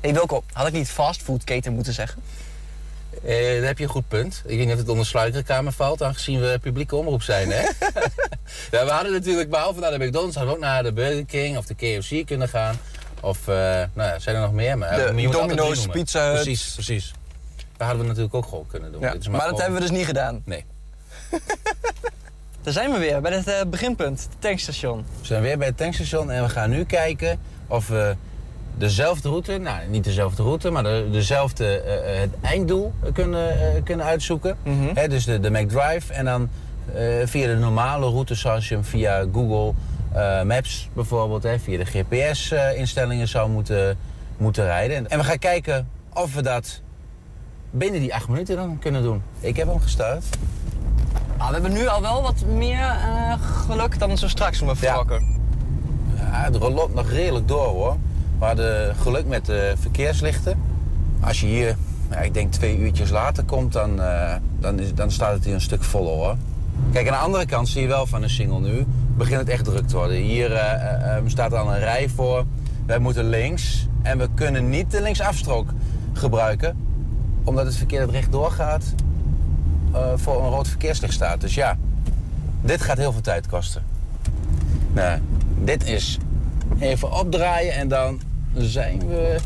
[0.00, 2.22] hey Wilco, had ik niet fastfoodketen moeten zeggen?
[3.24, 4.42] Eh, daar heb je een goed punt.
[4.46, 7.62] Ik niet of het onder sluiterkamer valt, aangezien we publieke omroep zijn, hè?
[8.76, 11.56] ja, we hadden natuurlijk, behalve naar de McDonald's, hadden we ook naar de Burger King
[11.56, 12.78] of de KFC kunnen gaan.
[13.20, 14.78] Of, eh, nou ja, zijn er nog meer?
[14.78, 15.86] Maar, De je Domino's.
[15.86, 16.42] Pizza Hut.
[16.42, 17.12] Precies, precies.
[17.76, 19.00] Dat hadden we natuurlijk ook gewoon kunnen doen.
[19.00, 20.42] Ja, maar dat gewoon- hebben we dus niet gedaan.
[20.44, 20.64] Nee.
[22.62, 25.04] Daar zijn we weer, bij het eh, beginpunt, het tankstation.
[25.20, 28.16] We zijn weer bij het tankstation en we gaan nu kijken of we
[28.76, 34.56] dezelfde route, nou niet dezelfde route, maar de, dezelfde eh, het einddoel kunnen, kunnen uitzoeken.
[34.94, 36.48] Hè, dus de, de McDrive en dan
[37.24, 39.72] via de normale route zoals je hem via Google
[40.18, 43.98] eh, Maps bijvoorbeeld, hè, via de GPS-instellingen zou moeten,
[44.36, 45.10] moeten rijden.
[45.10, 46.80] En we gaan kijken of we dat
[47.70, 49.22] binnen die acht minuten dan kunnen doen.
[49.40, 50.24] Ik heb hem gestart.
[51.36, 54.76] Ah, we hebben nu al wel wat meer eh, geluk dan zo straks toen we
[54.76, 55.36] vertrokken.
[56.16, 57.96] Ja, het loopt nog redelijk door hoor.
[58.38, 60.62] We hadden geluk met de verkeerslichten.
[61.20, 61.76] Als je hier,
[62.10, 65.54] ja, ik denk twee uurtjes later komt, dan, eh, dan, is, dan staat het hier
[65.54, 66.36] een stuk voller hoor.
[66.92, 69.64] Kijk, aan de andere kant zie je wel van een single nu, begint het echt
[69.64, 70.16] druk te worden.
[70.16, 72.44] Hier eh, eh, eh, staat al een rij voor.
[72.86, 75.68] Wij moeten links en we kunnen niet de linksafstrook
[76.12, 76.76] gebruiken.
[77.44, 78.84] Omdat het verkeer dat rechtdoor gaat
[79.92, 81.40] eh, voor een rood verkeerslicht staat.
[81.40, 81.76] Dus ja,
[82.60, 83.82] Dit gaat heel veel tijd kosten.
[84.92, 85.20] Nou,
[85.58, 86.18] dit is
[86.78, 88.20] even opdraaien en dan
[88.54, 89.36] zijn we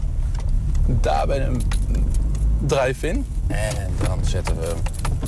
[0.86, 1.62] daar bij een
[2.66, 3.26] drive-in.
[3.46, 3.74] En
[4.06, 4.74] dan zetten we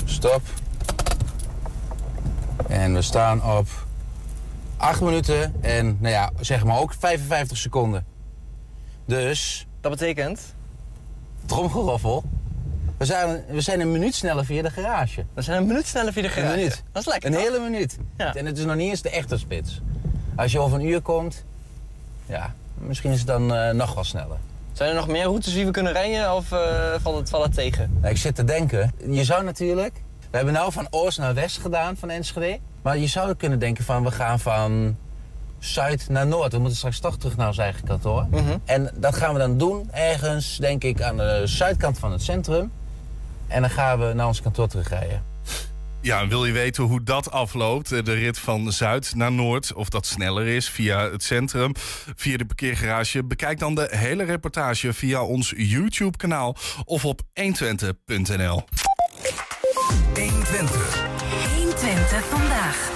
[0.04, 0.42] stop.
[2.68, 3.68] En we staan op
[4.76, 8.06] 8 minuten en nou ja, zeg maar ook 55 seconden.
[9.04, 9.66] Dus...
[9.80, 10.54] Dat betekent?
[11.46, 12.24] Tromgeroffel.
[12.96, 15.24] We zijn, we zijn een minuut sneller via de garage.
[15.34, 16.52] We zijn een minuut sneller via de garage.
[16.52, 16.82] Een minuut.
[16.92, 17.30] Dat is lekker.
[17.30, 17.44] Een toch?
[17.44, 17.98] hele minuut.
[18.16, 19.80] En het is nog niet eens de echte spits.
[20.36, 21.44] Als je over een uur komt,
[22.26, 24.36] ja, misschien is het dan eh, nog wel sneller.
[24.72, 27.54] Zijn er nog meer routes die we kunnen rijden of eh, valt, het, valt het
[27.54, 27.90] tegen?
[28.00, 30.02] Nou, ik zit te denken, je zou natuurlijk...
[30.34, 32.58] We hebben nou van oost naar west gedaan van Enschede.
[32.82, 34.96] Maar je zou kunnen denken van, we gaan van
[35.58, 36.52] zuid naar noord.
[36.52, 38.26] We moeten straks toch terug naar ons eigen kantoor.
[38.64, 42.72] En dat gaan we dan doen ergens, denk ik, aan de zuidkant van het centrum.
[43.46, 45.22] En dan gaan we naar ons kantoor terugrijden.
[46.00, 47.92] Ja, en wil je weten hoe dat afloopt?
[47.92, 51.72] eh, De rit van Zuid naar Noord, of dat sneller is via het centrum,
[52.16, 53.24] via de parkeergarage.
[53.24, 58.64] Bekijk dan de hele reportage via ons YouTube-kanaal of op 120.nl.
[60.14, 61.06] 120.
[61.56, 62.92] 120 vandaag.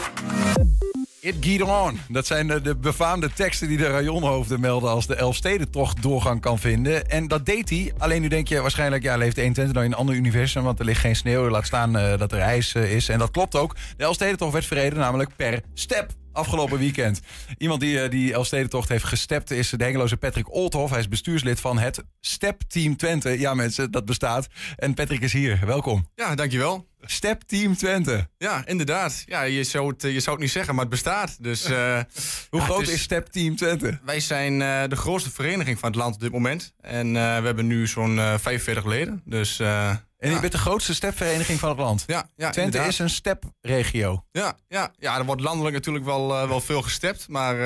[1.21, 2.01] It Geht On.
[2.09, 6.59] Dat zijn de, de befaamde teksten die de rajonhoofden melden als de Elfstedentocht doorgang kan
[6.59, 7.11] vinden.
[7.11, 7.93] En dat deed hij.
[7.99, 10.85] Alleen nu denk je waarschijnlijk, ja, leeft 120 dan in een ander universum, want er
[10.85, 11.49] ligt geen sneeuw.
[11.49, 13.09] Laat staan eh, dat er ijs eh, is.
[13.09, 13.77] En dat klopt ook.
[13.97, 16.11] De Elfstedentocht werd verreden, namelijk per step.
[16.33, 17.21] Afgelopen weekend.
[17.57, 20.91] Iemand die eh, die Elfstedentocht heeft gestept is de Hengeloze Patrick Oldhoff.
[20.91, 23.39] Hij is bestuurslid van het Step Team Twente.
[23.39, 24.47] Ja mensen, dat bestaat.
[24.77, 25.61] En Patrick is hier.
[25.67, 26.09] Welkom.
[26.15, 26.87] Ja, dankjewel.
[27.01, 28.29] Step Team Twente.
[28.39, 29.23] Ja, inderdaad.
[29.27, 31.43] Ja, je zou het, eh, je zou het niet zeggen, maar het bestaat.
[31.43, 32.01] Dus, eh,
[32.51, 33.99] Hoe ja, groot is Step Team Twente?
[34.03, 36.73] Wij zijn eh, de grootste vereniging van het land op dit moment.
[36.81, 39.23] En we hebben nu zo'n eh 45 leden.
[39.25, 40.41] Dus, En je ja.
[40.41, 42.05] bent de grootste stepvereniging van het land.
[42.07, 42.89] Ja, ja Twente inderdaad.
[42.89, 44.25] is een stepregio.
[44.31, 47.29] Ja, ja, ja, er wordt landelijk natuurlijk wel, wel veel gestept.
[47.29, 47.57] Maar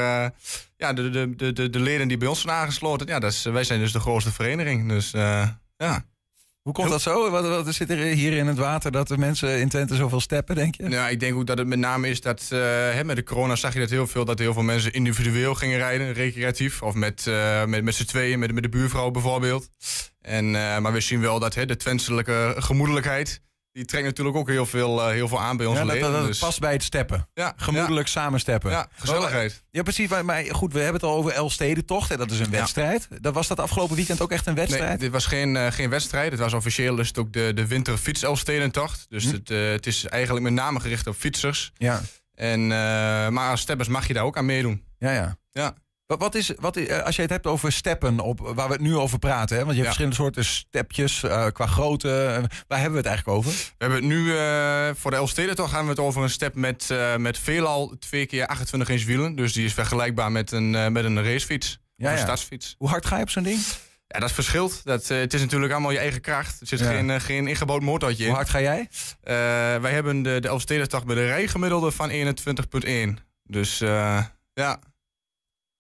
[0.76, 3.42] ja, de, de, de, de, de leden die bij ons zijn aangesloten, ja, dat is,
[3.42, 4.88] wij zijn dus de grootste vereniging.
[4.88, 5.10] Dus
[5.76, 6.04] ja.
[6.62, 7.30] Hoe komt dat zo?
[7.30, 10.54] Wat, wat zit er hier in het water dat de mensen in Twente zoveel steppen,
[10.54, 10.88] denk je?
[10.88, 12.58] Ja, ik denk ook dat het met name is dat eh,
[12.92, 15.78] hè, met de corona zag je dat heel veel, dat heel veel mensen individueel gingen
[15.78, 16.82] rijden, recreatief.
[16.82, 19.68] Of met, eh, met, met z'n tweeën, met, met de buurvrouw bijvoorbeeld.
[20.20, 23.42] En, eh, maar we zien wel dat hè, de twenselijke gemoedelijkheid,
[23.72, 26.10] die trekt natuurlijk ook heel veel, eh, heel veel aan bij onze Ja, dat, leden.
[26.10, 27.28] dat, dat dus- past bij het steppen.
[27.34, 28.70] Ja, Gemoedelijk samen steppen.
[28.70, 29.64] Ja, gezelligheid.
[29.70, 30.08] Ja, precies.
[30.08, 32.10] Maar, maar goed, we hebben het al over Elfstedentocht.
[32.10, 33.08] En dat is een wedstrijd.
[33.20, 34.88] Dat was dat afgelopen weekend ook echt een wedstrijd?
[34.88, 36.30] Nee, dit was geen, eh, geen wedstrijd.
[36.30, 39.06] Het was officieel het ook de, de winterfiets Elfstedentocht.
[39.08, 41.72] Dus het, eh, het is eigenlijk met name gericht op fietsers.
[41.76, 42.00] Ja.
[42.34, 42.66] En,
[43.32, 44.84] maar als steppers mag je daar ook aan meedoen.
[44.98, 45.36] Ja, ja.
[45.50, 45.74] Ja.
[46.06, 48.72] Wat, wat is, wat, is- eh, als je het hebt over steppen, op, waar we
[48.72, 49.64] het nu over praten, hè?
[49.64, 52.08] want je hebt verschillende soorten stepjes eh, qua grootte.
[52.08, 53.52] eh, waar hebben we het eigenlijk over?
[53.52, 54.26] We hebben het nu,
[54.96, 56.88] voor de Elfstedentocht gaan we het over een step met,
[57.18, 59.34] met veelal twee keer 28 inch wielen.
[59.36, 61.78] Dus die is vergelijkbaar met een, met een racefiets.
[61.96, 62.24] Ja, of een ja.
[62.24, 62.74] stadsfiets.
[62.78, 63.60] Hoe hard ga je op zo'n ding?
[64.06, 64.84] Ja, dat verschilt.
[64.84, 66.60] Dat, het is natuurlijk allemaal je eigen kracht.
[66.60, 66.86] Er zit Ja.
[66.90, 68.28] geen, geen ingebouwd motortje in.
[68.28, 68.88] Hoe hard ga jij?
[69.80, 73.22] Wij hebben de, de Elfstedentocht met een rijgemiddelde van 21,1.
[73.44, 73.78] Dus
[74.54, 74.80] ja.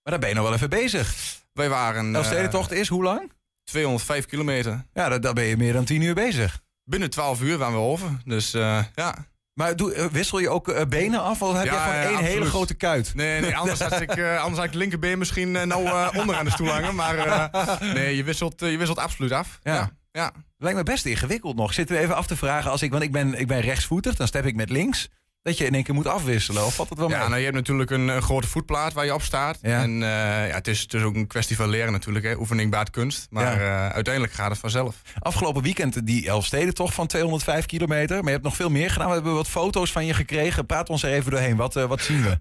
[0.02, 1.14] Maar daar ben je nog wel even bezig.
[1.52, 2.04] Wij waren...
[2.04, 3.32] De eh, Elfstedentocht is hoe lang?
[3.64, 4.84] 205 kilometer.
[4.92, 6.60] Ja, daar, daar ben je meer dan 10 uur bezig.
[6.84, 8.08] Binnen 12 uur waren we over.
[8.24, 9.14] Dus eh, ja.
[9.54, 11.42] Maar doe, eh, wissel je ook eh, benen af?
[11.42, 13.14] Of heb je Ja, gewoon ja, één hele grote kuit?
[13.14, 16.36] Nee, nee anders, had ik, eh, anders had ik linkerbeen misschien eh, nou eh, onder
[16.36, 16.94] aan de stoel hangen.
[16.94, 19.58] Maar eh, nee, je wisselt, eh, je wisselt absoluut af.
[19.62, 19.90] Ja.
[20.12, 20.32] ja.
[20.58, 21.74] Lijkt me best ingewikkeld nog.
[21.74, 24.26] Zitten we even af te vragen, als ik, want ik ben, ik ben rechtsvoetig, dan
[24.26, 25.08] step ik met links.
[25.42, 27.16] Dat je in één keer moet afwisselen, of valt het wel mee?
[27.16, 29.58] Ja, nou, je hebt natuurlijk een, een grote voetplaat waar je op staat.
[29.62, 29.82] Ja.
[29.82, 30.08] En eh,
[30.48, 32.24] ja, het, is, het is ook een kwestie van leren natuurlijk.
[32.24, 32.36] Hè.
[32.36, 33.26] Oefening baat kunst.
[33.30, 33.86] Maar Ja.
[33.88, 34.96] eh, uiteindelijk gaat het vanzelf.
[35.18, 38.16] Afgelopen weekend die Elfstedentocht van 205 kilometer.
[38.16, 39.08] Maar je hebt nog veel meer gedaan.
[39.08, 40.66] We hebben wat foto's van je gekregen.
[40.66, 41.56] Praat ons er even doorheen.
[41.56, 42.40] Wat, eh, wat zien we?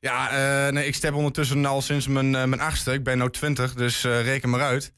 [0.00, 2.92] Ja, nee, ik step ondertussen al sinds mijn, mijn achtste.
[2.92, 4.92] Ik ben nu 20, dus reken maar uit.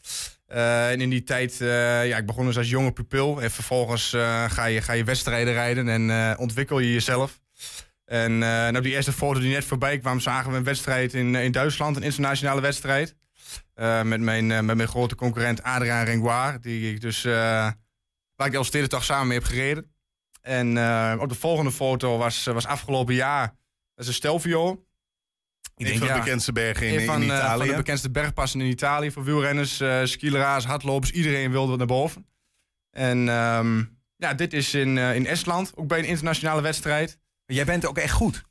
[0.50, 3.42] Eh, en in die tijd, eh, ja, ik begon dus als jonge pupil.
[3.42, 7.40] En vervolgens eh, ga, je, ga je wedstrijden rijden en ontwikkel je jezelf.
[8.04, 11.52] En nou, die eerste foto die net voorbij kwam, zagen we een wedstrijd in, in
[11.52, 13.16] Duitsland, een internationale wedstrijd.
[14.04, 17.76] Met, mijn, met mijn grote concurrent Adriaan Rengoir, die ik dus, waar
[18.36, 19.94] ik de Elfstedentocht samen mee heb gereden.
[20.42, 20.68] En
[21.20, 23.46] op de volgende foto was, was afgelopen jaar,
[23.94, 24.84] dat is een Stelvio.
[25.80, 27.58] Ik denk van de bekendste bergen in, Een van, in eh, Italië.
[27.58, 31.10] van de bekendste bergpassen in Italië voor wielrenners, eh skileraars, hardlopers.
[31.10, 32.26] Iedereen wilde naar boven.
[32.90, 33.82] En ehm,
[34.16, 37.18] ja, dit is in, eh, in Estland, ook bij een internationale wedstrijd.
[37.46, 38.42] Jij bent ook echt goed.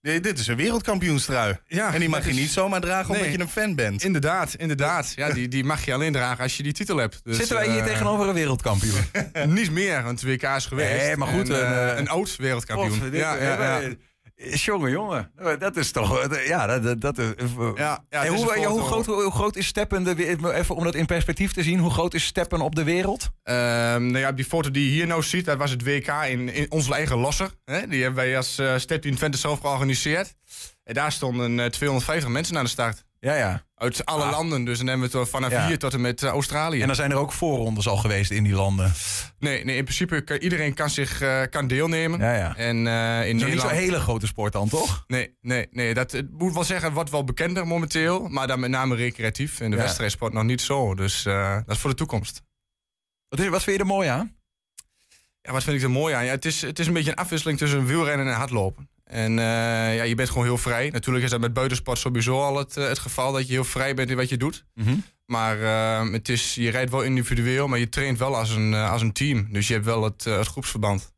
[0.00, 1.58] Nee, dit is een wereldkampioenstrui.
[1.66, 3.36] Ja, en die mag je is- niet zomaar dragen omdat Nee.
[3.36, 4.04] je een fan bent.
[4.04, 5.12] Inderdaad, inderdaad.
[5.16, 7.20] Ja, die, die mag je alleen dragen als je die titel hebt.
[7.24, 9.00] Dus, Zitten wij hier tegenover een wereldkampioen?
[9.46, 11.02] Niet meer, want WK is geweest.
[11.02, 11.56] Nee, maar goed, En,
[11.88, 13.10] een, een oud wereldkampioen.
[13.12, 13.88] Ja, ja, ja.
[14.36, 15.30] Jongen, jongen.
[15.58, 16.28] Dat is toch...
[16.46, 17.34] Ja, dat, dat, is...
[17.74, 20.94] Ja, ja, hoe, ja, groot, hoe, hoe groot is Steppen, de, we- even om dat
[20.94, 23.28] in perspectief te zien, hoe groot is Steppen op de wereld?
[23.42, 26.48] Ehm, nou ja, die foto die je hier nou ziet, dat was het WK in,
[26.48, 27.50] in onze eigen losser.
[27.64, 27.86] Hè?
[27.86, 30.34] Die hebben wij als uh, Step Twente zelf georganiseerd.
[30.84, 33.04] En daar stonden eh, 250 mensen aan de start.
[33.20, 33.65] Ja, ja.
[33.76, 34.30] Uit alle Ah.
[34.30, 35.66] landen, dus dan hebben we het vanaf Ja.
[35.66, 36.80] hier tot en met eh, Australië.
[36.80, 38.92] En dan zijn er ook voorrondes al geweest in die landen.
[39.38, 42.20] Nee, nee in principe kan iedereen kan zich eh, kan deelnemen.
[42.20, 42.56] Ja, ja.
[42.56, 43.68] En eh, in is niet Nederland...
[43.70, 45.04] zo'n hele grote sport dan, toch?
[45.06, 45.94] Nee, nee, nee.
[45.94, 48.28] Dat het moet wel zeggen, het wordt wel bekender momenteel.
[48.28, 49.60] Maar dan met name recreatief.
[49.60, 50.94] En de wedstrijdsport nog niet zo.
[50.94, 52.42] Dus dat is voor de toekomst.
[53.28, 54.34] Wat, is, wat vind je er mooi aan?
[55.42, 56.24] Ja, wat vind ik er mooi aan?
[56.24, 58.88] Ja, het, is, het is een beetje een afwisseling tussen wielrennen en hardlopen.
[59.06, 59.44] En eh,
[59.96, 60.90] ja, je bent gewoon heel vrij.
[60.90, 63.94] Natuurlijk is dat met buitensport sowieso al het, eh, het geval dat je heel vrij
[63.94, 64.64] bent in wat je doet.
[64.74, 64.94] Mhm.
[65.26, 68.90] Maar eh, het is, je rijdt wel individueel, maar je traint wel als een, eh,
[68.90, 69.48] als een team.
[69.50, 71.14] Dus je hebt wel het, het groepsverband.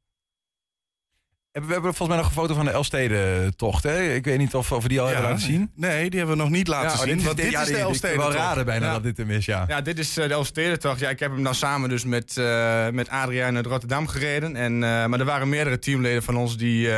[1.52, 3.84] We hebben volgens mij nog een foto van de Elstede-tocht.
[3.84, 5.70] Ik weet niet of, of we die al hebben laten zien.
[5.74, 7.08] Nee, die hebben we nog niet laten Ja, oh, zien.
[7.08, 8.16] dit is- want dit- dit ja, is de die- die- Elstede.
[8.16, 8.92] wel raden bijna Ja.
[8.92, 9.64] dat dit hem is, ja.
[9.68, 11.00] Ja, dit is de Elfstedentocht.
[11.00, 14.56] Ja, ik heb hem nou samen dus met, eh met Adriaan uit Rotterdam gereden.
[14.56, 16.88] En, maar er waren meerdere teamleden van ons die,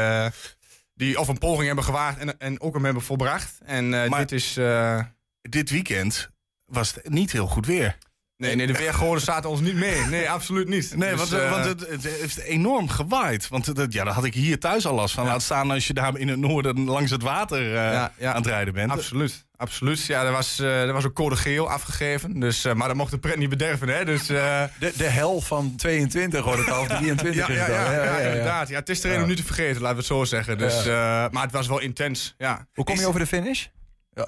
[1.01, 3.59] die of een poging hebben gewaagd en, en ook hem hebben volbracht.
[3.65, 4.57] En eh, dit is...
[4.57, 5.01] eh,
[5.43, 6.31] Dit weekend
[6.65, 7.97] was het niet heel goed weer.
[8.37, 10.01] nee, nee, de weergoden zaten ons niet mee.
[10.01, 10.97] Nee, absoluut niet.
[10.97, 13.49] Nee, Dus, want, eh, want het, het heeft enorm gewaaid.
[13.49, 15.25] Want dat, ja, daar had ik hier thuis al last van.
[15.25, 18.31] Laat staan als je daar in het noorden langs het water Ja, ja.
[18.31, 18.91] aan het rijden bent.
[18.91, 20.07] Absoluut, absoluut.
[20.07, 22.41] Ja, er was, eh, er was ook code geel afgegeven.
[22.41, 24.05] Dus, eh, maar dat mocht de pret niet bederven, hè.
[24.05, 27.93] Dus, eh, De, de hel van 22 wordt het al, of 23 ja, ja, ja,
[28.05, 28.69] ja, inderdaad.
[28.69, 29.23] Ja, het is er Ja.
[29.23, 30.59] om niet te vergeten, laten we het zo zeggen.
[30.59, 30.93] Dus, eh,
[31.31, 32.67] maar het was wel intens, ja.
[32.75, 33.67] Hoe kom je over de finish?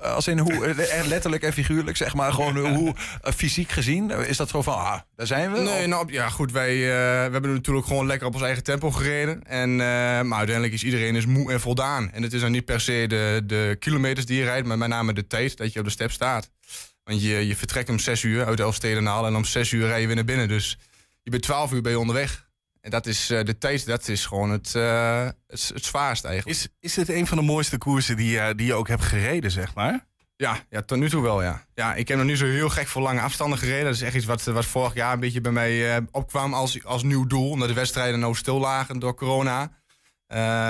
[0.03, 2.33] Als in hoe, eh, letterlijk en figuurlijk, zeg maar.
[2.33, 4.11] Gewoon hoe eh, fysiek gezien.
[4.11, 5.61] eh, Is dat zo van, ah, daar zijn we?
[5.61, 8.91] Nee, Of- nou, ja, goed, wij we hebben natuurlijk gewoon lekker op ons eigen tempo
[8.91, 9.43] gereden.
[9.47, 9.77] En,
[10.27, 12.13] maar uiteindelijk is iedereen is moe en voldaan.
[12.13, 14.89] En het is dan niet per se de, de kilometers die je rijdt, maar met
[14.89, 16.51] name de tijd dat je op de step staat.
[17.05, 20.07] Want je, je vertrekt om 6 uur uit Elfstedenaal en om 6 uur rij je
[20.07, 20.49] weer naar binnen.
[20.49, 20.79] Dus
[21.23, 22.51] je bent 12 uur ben je onderweg.
[22.83, 26.57] En dat is eh, de tijd, dat is gewoon het, eh, het, het zwaarst eigenlijk.
[26.59, 29.51] Is, is dit een van de mooiste koersen die, je- die je ook hebt gereden,
[29.51, 30.07] zeg maar?
[30.37, 31.65] Ja, ja, tot nu toe wel, ja.
[31.75, 33.85] Ja, ik heb nog niet zo heel gek voor lange afstanden gereden.
[33.85, 37.03] Dat is echt iets wat, wat vorig jaar een beetje bij mij opkwam als, als
[37.03, 37.51] nieuw doel.
[37.51, 39.71] Omdat de wedstrijden nou stil lagen door corona.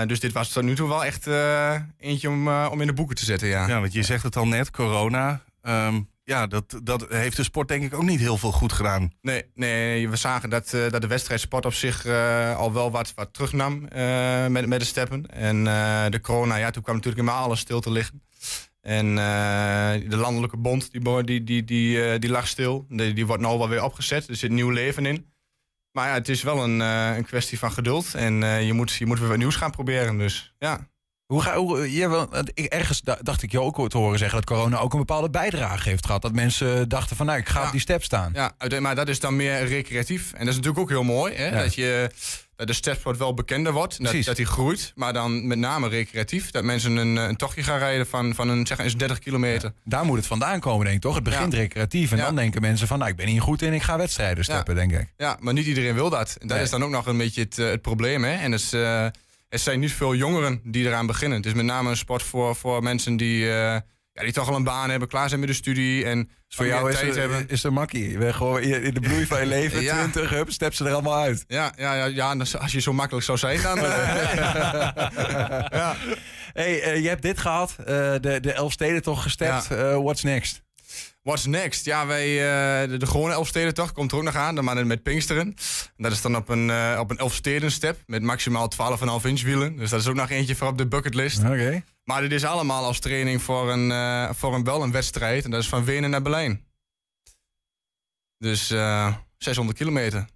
[0.07, 3.17] Dus dit was tot nu toe wel echt eh, eentje om, om in de boeken
[3.17, 3.67] te zetten, ja.
[3.69, 5.43] Ja, want je zegt het al net, corona.
[5.63, 6.01] Ehm,
[6.33, 9.13] ja, dat, dat heeft de sport denk ik ook niet heel veel goed gedaan.
[9.21, 13.13] Nee, nee, we zagen dat, eh, dat de wedstrijdsport op zich eh, al wel wat,
[13.15, 15.27] wat terugnam eh, met, met de steppen.
[15.27, 15.65] En
[16.11, 18.23] de corona, ja, toen kwam natuurlijk helemaal alles stil te liggen.
[18.81, 19.15] En
[20.09, 22.87] de landelijke bond, die, die, die, die, die lag stil.
[22.89, 24.29] Die, die wordt nou wel weer opgezet.
[24.29, 25.31] Er zit nieuw leven in.
[25.93, 28.15] Maar ja, het is wel een, een kwestie van geduld.
[28.15, 30.19] En je, moet, je moet weer wat nieuws gaan proberen.
[30.19, 30.91] Dus ja.
[31.33, 34.19] Hoe ga, hoe, je, wel- want ik, ergens da- dacht ik je ook te horen
[34.19, 36.23] zeggen dat corona ook een bepaalde bijdrage heeft gehad.
[36.23, 38.33] Dat mensen dachten van nou, ik ga op die step staan.
[38.35, 40.33] Ja, maar dat is dan meer recreatief.
[40.33, 41.35] En dat is natuurlijk ook heel mooi.
[41.35, 41.47] Hè?
[41.47, 41.63] Ja.
[41.63, 42.11] Dat, je,
[42.57, 44.05] dat de stepsport wel bekender wordt.
[44.05, 44.93] Dat, dat die groeit.
[44.95, 46.51] Maar dan met name recreatief.
[46.51, 49.73] Dat mensen een, een tochtje gaan rijden van, van een, zeg eens 30 kilometer.
[49.85, 51.15] Daar moet het vandaan komen, denk ik toch?
[51.15, 51.59] Het begint Ja.
[51.59, 52.25] recreatief en Ja.
[52.25, 54.93] dan denken mensen van nou, ik ben hier goed in, ik ga wedstrijden steppen, denk
[54.93, 55.13] ik.
[55.17, 56.37] Ja, maar niet iedereen wil dat.
[56.41, 56.67] En dat Nee.
[56.67, 58.25] is dan ook nog een beetje het, eh, het probleem.
[58.25, 58.33] Hè?
[58.35, 59.07] En is, eh,
[59.53, 61.39] er zijn niet veel jongeren die eraan beginnen.
[61.39, 63.81] Het is met name een sport voor, voor mensen die, eh,
[64.13, 66.05] ja, die toch al een baan hebben, klaar zijn met de studie.
[66.05, 67.49] En Dus voor jou is tijd het, hebben.
[67.49, 68.11] is het makkie.
[68.11, 69.99] Je bent gewoon in de bloei van je leven, Ja.
[69.99, 71.45] 20, hup, step ze er allemaal uit.
[71.47, 73.79] Ja, ja, ja, ja, als je zo makkelijk zou zijn, dan...
[73.85, 73.85] eh,
[75.81, 75.97] ja.
[76.53, 77.85] Hey, eh, je hebt dit gehad, eh,
[78.21, 79.69] de, de Elfsteden toch gestept.
[80.03, 80.63] What's next?
[81.23, 81.85] What's next?
[81.85, 85.03] Ja, wij, eh, de, de gewone Elfstedentocht komt er ook nog aan, dan maar met
[85.03, 85.47] Pinksteren.
[85.97, 89.77] En dat is dan op een, eh op een Elfstedenstep met maximaal 12,5 inch wielen.
[89.77, 91.39] Dus dat is ook nog eentje voor op de bucketlist.
[91.39, 91.85] Oké.
[92.05, 95.45] Maar dit is allemaal als training voor een, eh, voor een wel een wedstrijd.
[95.45, 96.65] En dat is van Wenen naar Berlijn.
[98.39, 100.27] Dus eh 600 kilometer.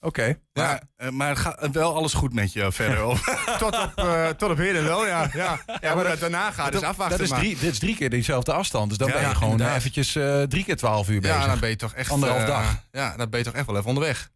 [0.00, 0.38] Oké.
[0.52, 2.98] Maar, eh, maar het gaat wel alles goed met je verder?
[3.58, 5.28] Tot, op, eh, tot op heden wel, ja.
[5.32, 7.16] Ja, ja maar dat daarna gaat, is Dat- afwachten.
[7.18, 7.40] Dat is maar.
[7.40, 8.88] drie, dit is drie keer diezelfde afstand.
[8.88, 9.76] Dus dan Ja, ben je ja, gewoon inderdaad.
[9.76, 11.36] eventjes eh, drie keer 12 uur bezig.
[11.36, 12.10] Ja, dan ben je toch echt...
[12.10, 12.82] Anderhalf dag.
[12.90, 14.30] Ja, dan ben je toch echt wel even onderweg.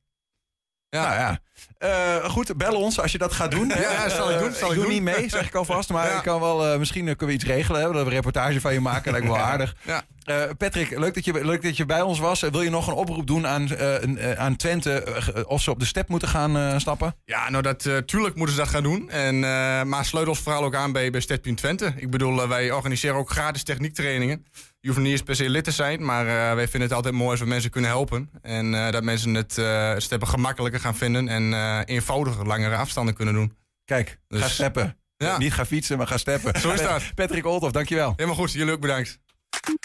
[0.92, 1.02] Ja.
[1.08, 1.38] Nou ja.
[1.78, 3.68] Eh, goed, bel ons als je dat gaat doen.
[3.80, 4.92] Ja, zal ik Eh, doen, zal ik ik doe doen.
[4.92, 5.90] niet mee, zeg ik alvast.
[5.90, 6.16] Maar Ja.
[6.16, 7.80] ik kan wel, eh, misschien eh, kunnen we iets regelen.
[7.80, 9.10] Hè, dat we een reportage van je maken.
[9.12, 9.74] Lijkt me wel aardig.
[9.82, 10.02] Ja.
[10.24, 12.42] Eh, Patrick, leuk dat, je, leuk dat je bij ons was.
[12.42, 15.70] Eh, wil je nog een oproep doen aan, eh, eh, aan Twente eh, of ze
[15.70, 17.16] op de step moeten gaan eh, stappen?
[17.24, 19.10] Ja, nou, dat, eh, tuurlijk moeten ze dat gaan doen.
[19.10, 21.92] En, eh, maar sluit ons vooral ook aan bij, bij Stedpunt Twente.
[21.96, 24.46] Ik bedoel, eh, wij organiseren ook gratis techniektrainingen.
[24.84, 27.14] Je hoeft niet eens per se lid te zijn, maar eh, wij vinden het altijd
[27.14, 28.30] mooi als we mensen kunnen helpen.
[28.42, 32.76] En eh, dat mensen het, eh, het steppen gemakkelijker gaan vinden en eh, eenvoudiger langere
[32.76, 33.56] afstanden kunnen doen.
[33.84, 34.96] Kijk, ga Dus- steppen.
[35.38, 36.60] Niet gaan fietsen, maar gaan steppen.
[36.60, 37.02] Zo is dat.
[37.14, 38.12] Patrick Olthoff, dankjewel.
[38.16, 39.18] Helemaal goed, jullie ook bedankt.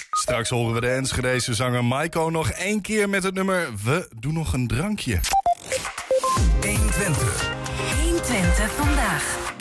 [0.09, 4.33] Straks horen we de Enschedese zanger Maiko nog één keer met het nummer We doen
[4.33, 5.19] nog een drankje.
[6.61, 7.56] 120.
[8.27, 9.53] 120 vandaag.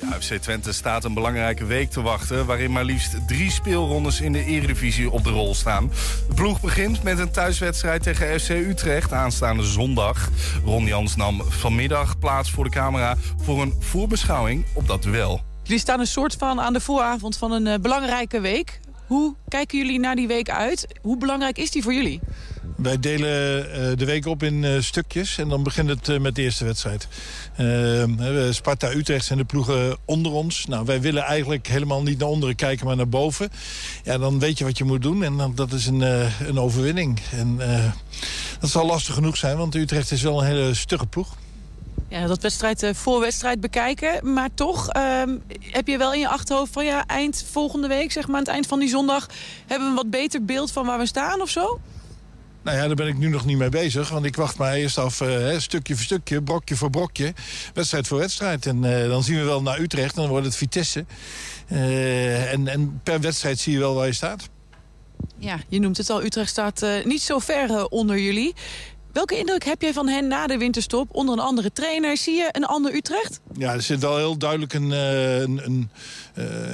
[0.00, 2.46] Ja, FC Twente staat een belangrijke week te wachten...
[2.46, 5.90] waarin maar liefst drie speelrondes in de Eredivisie op de rol staan.
[6.28, 10.30] De ploeg begint met een thuiswedstrijd tegen FC Utrecht aanstaande zondag.
[10.64, 13.16] Ron Jans nam vanmiddag plaats voor de camera...
[13.36, 15.40] voor een voorbeschouwing op dat duel.
[15.62, 18.80] Jullie staan een soort van aan de vooravond van een eh, belangrijke week.
[19.06, 20.86] Hoe kijken jullie naar die week uit?
[21.02, 22.20] Hoe belangrijk is die voor jullie?
[22.82, 26.34] Wij delen eh, de week op in eh, stukjes en dan begint het eh, met
[26.34, 27.08] de eerste wedstrijd.
[28.54, 30.66] Sparta Utrecht zijn de ploegen onder ons.
[30.66, 33.50] Nou, wij willen eigenlijk helemaal niet naar onderen kijken, maar naar boven.
[34.04, 36.00] Ja, dan weet je wat je moet doen en dan, dat is een,
[36.46, 37.20] een overwinning.
[37.30, 37.60] En
[38.60, 41.36] dat zal lastig genoeg zijn, want Utrecht is wel een hele stugge ploeg.
[42.08, 44.32] Ja, dat wedstrijd voor wedstrijd bekijken.
[44.32, 48.26] Maar toch ehm, heb je wel in je achterhoofd van ja, eind volgende week, zeg
[48.26, 49.26] maar, aan het eind van die zondag,
[49.66, 51.80] hebben we een wat beter beeld van waar we staan of zo?
[52.62, 54.08] Nou ja, daar ben ik nu nog niet mee bezig.
[54.08, 57.34] Want ik wacht maar eerst af, uh, stukje voor stukje, brokje voor brokje.
[57.74, 58.66] Wedstrijd voor wedstrijd.
[58.66, 60.14] En uh, dan zien we wel naar Utrecht.
[60.14, 61.04] Dan wordt het Vitesse.
[61.68, 64.48] Uh, en, en per wedstrijd zie je wel waar je staat.
[65.38, 66.24] Ja, je noemt het al.
[66.24, 68.54] Utrecht staat niet zo ver onder jullie.
[69.12, 72.16] Welke indruk heb jij van hen na de winterstop onder een andere trainer?
[72.16, 73.40] Zie je een ander Utrecht?
[73.58, 75.90] Ja, er zit wel heel duidelijk een, een, een,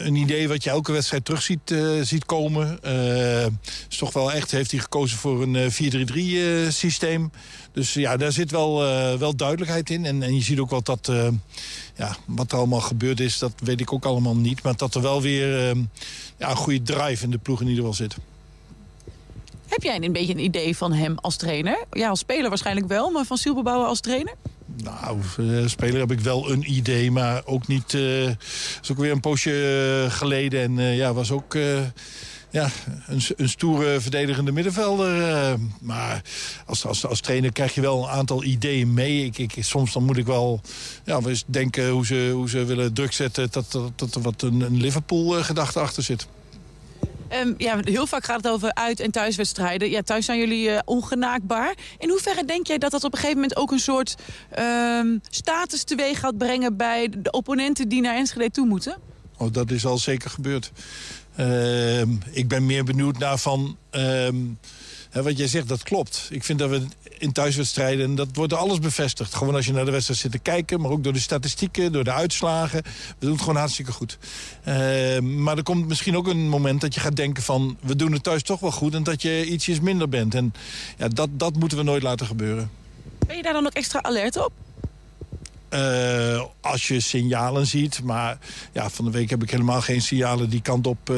[0.06, 2.78] een idee wat je elke wedstrijd terug ziet, uh, ziet komen.
[2.84, 3.46] Uh,
[3.88, 7.30] is toch wel echt, heeft hij gekozen voor een 4-3-3 uh, systeem.
[7.72, 8.78] Dus ja, daar zit wel,
[9.18, 10.04] wel duidelijkheid in.
[10.04, 11.12] En, en je ziet ook wat, dat,
[11.94, 14.62] ja, wat er allemaal gebeurd is, dat weet ik ook allemaal niet.
[14.62, 15.76] Maar dat er wel weer
[16.36, 18.16] ja, een goede drive in de ploeg in ieder geval zit.
[19.68, 21.84] Heb jij een beetje een idee van hem als trainer?
[21.90, 24.34] Ja, als speler waarschijnlijk wel, maar van Silberbouwer als trainer?
[24.82, 25.20] Nou,
[25.62, 27.92] als speler heb ik wel een idee, maar ook niet...
[27.92, 28.28] Uh,
[28.82, 31.54] is ook weer een poosje uh, geleden en ja, was ook...
[32.50, 32.70] ja,
[33.06, 35.56] een, een, stoere verdedigende middenvelder.
[35.80, 36.22] maar
[36.66, 39.24] als, als, als trainer krijg je wel een aantal ideeën mee.
[39.24, 40.60] Ik, ik, soms dan moet ik wel
[41.04, 43.48] ja, eens denken hoe ze, hoe ze willen druk zetten...
[43.50, 46.26] dat, dat, dat er wat een, een Liverpool-gedachte achter zit.
[47.34, 49.90] Um, ja, heel vaak gaat het over uit- en thuiswedstrijden.
[49.90, 51.74] Ja, thuis zijn jullie uh, ongenaakbaar.
[51.98, 54.14] In hoeverre denk jij dat dat op een gegeven moment ook een soort
[54.58, 56.76] um, status teweeg gaat brengen...
[56.76, 58.96] bij de opponenten die naar Enschede toe moeten?
[59.36, 60.72] Oh, dat is al zeker gebeurd.
[61.40, 62.00] Uh,
[62.30, 63.76] ik ben meer benieuwd naar van...
[65.12, 66.28] Wat jij zegt, dat klopt.
[66.30, 66.82] Ik vind dat we
[67.18, 69.34] in thuiswedstrijden, en dat wordt alles bevestigd.
[69.34, 72.04] Gewoon als je naar de wedstrijd zit te kijken, maar ook door de statistieken, door
[72.04, 72.82] de uitslagen.
[72.82, 74.18] We doen het gewoon hartstikke goed.
[74.68, 77.78] Uh, maar er komt misschien ook een moment dat je gaat denken van...
[77.80, 80.34] we doen het thuis toch wel goed en dat je ietsjes minder bent.
[80.34, 80.52] En
[80.98, 82.70] ja, dat, dat moeten we nooit laten gebeuren.
[83.26, 84.52] Ben je daar dan ook extra alert op?
[85.74, 88.02] Uh, als je signalen ziet.
[88.02, 88.38] Maar
[88.72, 91.16] ja, van de week heb ik helemaal geen signalen die kant op uh,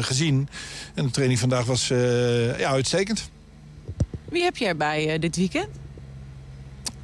[0.00, 0.48] gezien.
[0.94, 3.30] En de training vandaag was uh, ja, uitstekend.
[4.28, 5.68] Wie heb je erbij dit weekend?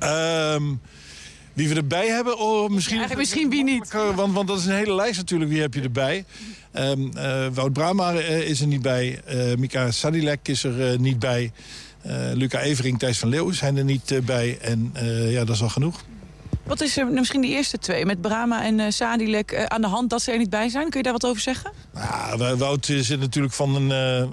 [0.03, 0.81] Um,
[1.53, 2.39] wie we erbij hebben?
[2.39, 3.93] Oh, misschien, ja, misschien wie niet.
[3.93, 5.51] Want, want dat is een hele lijst natuurlijk.
[5.51, 6.25] Wie heb je erbij?
[6.73, 7.13] Um,
[7.55, 9.21] Wout Brama is er niet bij.
[9.59, 11.53] Mika Sadilek is er niet bij.
[12.33, 14.59] Luca Evering, Thijs van Leeuwen zijn er niet bij.
[14.61, 14.93] En
[15.29, 16.05] ja, dat is al genoeg.
[16.65, 19.87] Wat is er misschien die eerste twee, met Brama en uh, Sadilek, uh, aan de
[19.87, 20.89] hand dat ze er niet bij zijn?
[20.89, 21.73] Kun je daar wat over zeggen?
[21.93, 23.91] Nou, Wout zit natuurlijk van een,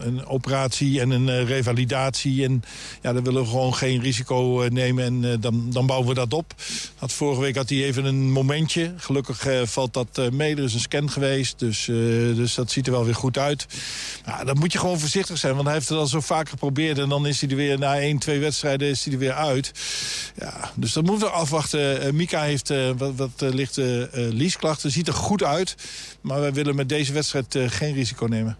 [0.08, 2.44] een operatie en een revalidatie.
[2.44, 2.64] En
[3.02, 6.54] ja, daar willen we gewoon geen risico nemen en dan, dan bouwen we dat op.
[6.98, 8.94] Vorige week had hij even een momentje.
[8.98, 10.56] Gelukkig valt dat mee.
[10.56, 11.86] Er is een scan geweest, dus,
[12.36, 13.66] dus dat ziet er wel weer goed uit.
[14.26, 16.98] Nou, dan moet je gewoon voorzichtig zijn, want hij heeft het al zo vaak geprobeerd.
[16.98, 19.72] En dan is hij er weer na één, twee wedstrijden is hij er weer uit.
[20.36, 22.16] Ja, dus dat moeten we afwachten.
[22.20, 24.92] Mika heeft uh, wat, wat lichte uh, liesklachten.
[24.92, 25.76] Ziet er goed uit.
[26.22, 28.58] Maar wij willen met deze wedstrijd geen risico nemen.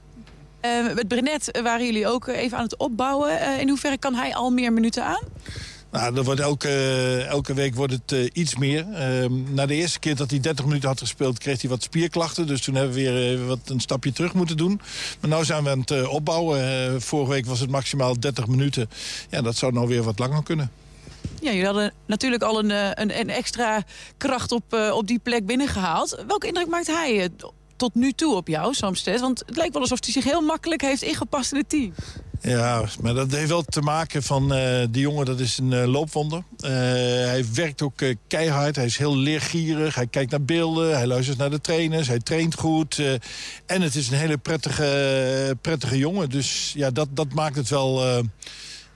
[0.96, 3.60] met Brenet waren jullie ook even aan het opbouwen.
[3.60, 5.24] in hoeverre kan hij al meer minuten aan?
[5.92, 6.70] Nou, dat wordt elke,
[7.30, 8.86] elke week wordt het uh, iets meer.
[8.90, 11.40] Uh, na de eerste keer dat hij 30 minuten had gespeeld...
[11.40, 12.48] kreeg hij wat spierklachten.
[12.48, 14.82] Dus toen hebben we weer uh, wat een stapje terug moeten doen.
[15.20, 17.02] Maar nu zijn we aan het opbouwen.
[17.02, 18.90] vorige week was het maximaal 30 minuten.
[19.30, 20.72] Ja, dat zou nou weer wat langer kunnen.
[21.42, 22.70] Ja, jullie hadden natuurlijk al een,
[23.02, 23.84] een, een extra
[24.18, 26.24] kracht op, uh, op die plek binnengehaald.
[26.28, 27.26] Welke indruk maakt hij uh,
[27.76, 29.20] tot nu toe op jou, Samsted?
[29.20, 31.94] Want het lijkt wel alsof hij zich heel makkelijk heeft ingepast in het team.
[32.42, 36.44] Ja, maar dat heeft wel te maken van uh, die jongen, dat is een loopwonder.
[36.62, 41.50] hij werkt ook keihard, hij is heel leergierig, hij kijkt naar beelden, hij luistert naar
[41.50, 43.02] de trainers, hij traint goed.
[43.66, 48.24] en het is een hele prettige, prettige jongen, dus ja, dat, dat maakt het wel...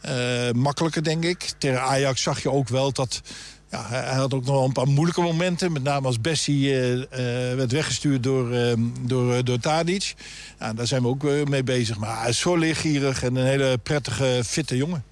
[0.05, 1.51] Uh, makkelijker, denk ik.
[1.57, 3.21] Tegen Ajax zag je ook wel dat
[3.73, 5.71] ja, hij, had ook nog wel een paar moeilijke momenten.
[5.71, 10.13] Met name als Bessie eh, eh, werd weggestuurd door, eh, door, eh, door Tadic.
[10.75, 11.97] Daar zijn we ook eh, mee bezig.
[11.97, 15.03] Maar hij is zo leergierig en een hele prettige, fitte jongen.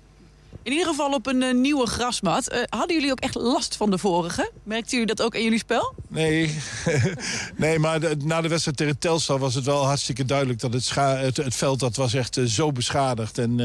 [0.63, 2.47] In ieder geval op een eh, nieuwe grasmat.
[2.49, 4.51] Eh, hadden jullie ook echt last van de vorige?
[4.63, 5.93] Merkten jullie dat ook in jullie spel?
[6.07, 6.57] Nee,
[7.55, 10.59] nee maar de- na de wedstrijd tegen Telstar was het wel hartstikke duidelijk...
[10.59, 13.37] dat het, het, het veld dat was echt eh, zo beschadigd.
[13.37, 13.59] En,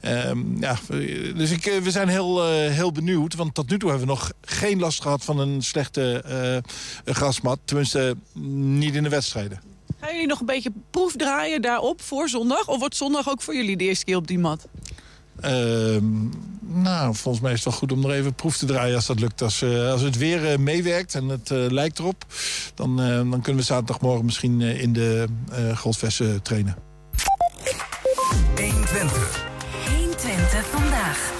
[0.00, 0.76] eh, ehm, ja,
[1.36, 3.34] dus ik, we zijn heel, heel benieuwd.
[3.34, 6.62] Want tot nu toe hebben we nog geen last gehad van een slechte
[7.04, 7.58] grasmat.
[7.64, 8.16] Tenminste,
[8.78, 9.60] niet in de wedstrijden.
[10.00, 12.68] Gaan jullie nog een beetje proefdraaien daarop voor zondag?
[12.68, 14.66] Of wordt zondag ook voor jullie de eerste keer op die mat?
[15.42, 16.04] Ehm,
[16.60, 19.20] nou, volgens mij is het wel goed om nog even proef te draaien als dat
[19.20, 19.42] lukt.
[19.42, 22.24] Als, eh, als het weer eh, meewerkt en het eh, lijkt erop...
[22.74, 25.26] Dan, eh, dan kunnen we zaterdagmorgen misschien eh, in de
[25.58, 26.76] uh, trainen.
[28.56, 29.44] 120.
[29.88, 31.32] 120 vandaag.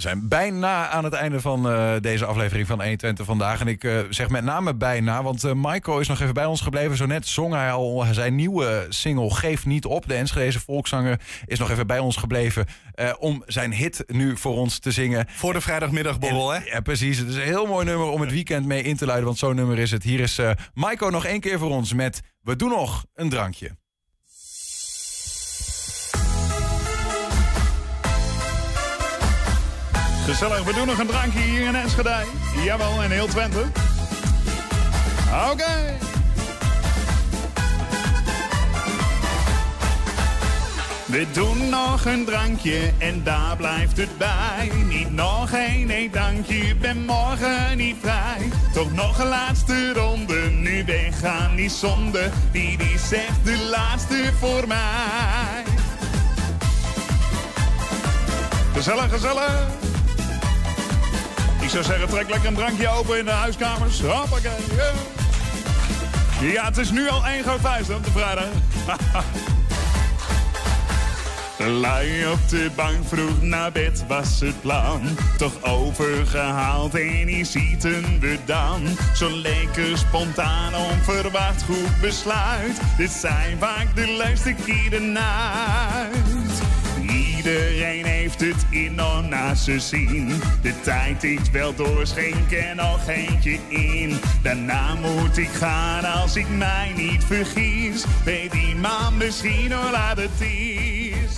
[0.00, 3.60] We zijn bijna aan het einde van eh, deze aflevering van 120 vandaag.
[3.60, 6.60] En ik eh, zeg met name bijna, want eh Maiko is nog even bij ons
[6.60, 6.96] gebleven.
[6.96, 10.08] Zo net zong hij al zijn nieuwe single Geef Niet Op.
[10.08, 12.66] De Enschedeze volkszanger is nog even bij ons gebleven...
[13.18, 15.26] om zijn hit nu voor ons te zingen.
[15.28, 16.58] Voor de vrijdagmiddagborrel, hè?
[16.64, 17.18] Ja, precies.
[17.18, 19.26] Het is een heel mooi nummer om het weekend mee in te luiden.
[19.26, 20.02] Want zo'n nummer is het.
[20.02, 20.40] Hier is
[20.74, 23.79] Maiko nog één keer voor ons met We doen nog een drankje.
[30.24, 32.24] Gezellig, we doen nog een drankje hier in Enschede.
[32.64, 33.64] Jawel, in heel Twente.
[35.50, 35.98] Oké.
[41.06, 44.70] We doen nog een drankje en daar blijft het bij.
[44.88, 48.50] Niet nog één, nee dankje, ben morgen niet vrij.
[48.72, 52.30] Toch nog een laatste ronde, nu weggaan niet zonde.
[52.52, 55.62] Die die zegt de laatste voor mij.
[58.72, 59.89] Gezellig, gezellig.
[61.70, 64.00] Ik zou zeggen, trek lekker een drankje open in de huiskamers.
[64.00, 64.50] Hoppakee.
[66.40, 68.44] Ja, het is nu al één groot feest op de vrijdag.
[71.80, 75.00] Lui op de bank vroeg naar bed was het plan.
[75.36, 78.86] Toch overgehaald en hier zitten we dan.
[79.14, 82.80] Zo lekker spontaan, onverwacht goed besluit.
[82.96, 86.62] Dit zijn vaak de leukste keren uit.
[87.00, 90.28] Iedereen heeft het enorm naast ze zien.
[90.62, 94.16] De tijd is wel doorschenken en nog eentje in.
[94.42, 98.04] Daarna moet ik gaan als ik mij niet vergis.
[98.24, 101.36] Weet iemand misschien hoe laat het is.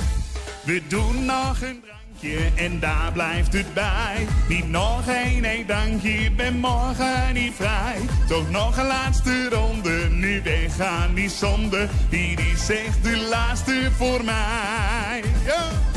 [0.64, 4.26] We doen nog een drankje en daar blijft het bij.
[4.48, 7.98] Niet nog één, nee dankje, ben morgen niet vrij.
[8.28, 11.88] Toch nog een laatste ronde, nu weggaan die zonde.
[12.08, 15.22] Die die zegt de laatste voor mij.
[15.44, 15.92] Ja.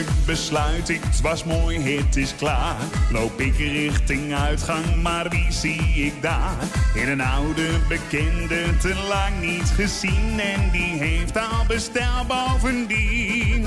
[0.00, 2.76] Eindelijk besluit ik, het was mooi, het is klaar.
[3.12, 6.56] Loop ik richting uitgang, maar wie zie ik daar?
[6.94, 10.40] In een oude bekende, te lang niet gezien.
[10.40, 13.66] En die heeft al bestel bovendien.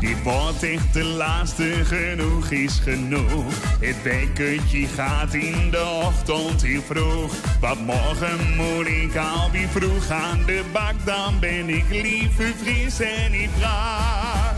[0.00, 3.54] Dit wordt echt de laatste, genoeg is genoeg.
[3.80, 7.34] Het bekertje gaat in de ochtend heel vroeg.
[7.60, 10.94] Want morgen moet ik alweer vroeg aan de bak.
[11.04, 14.54] Dan ben ik liever fris en niet raar.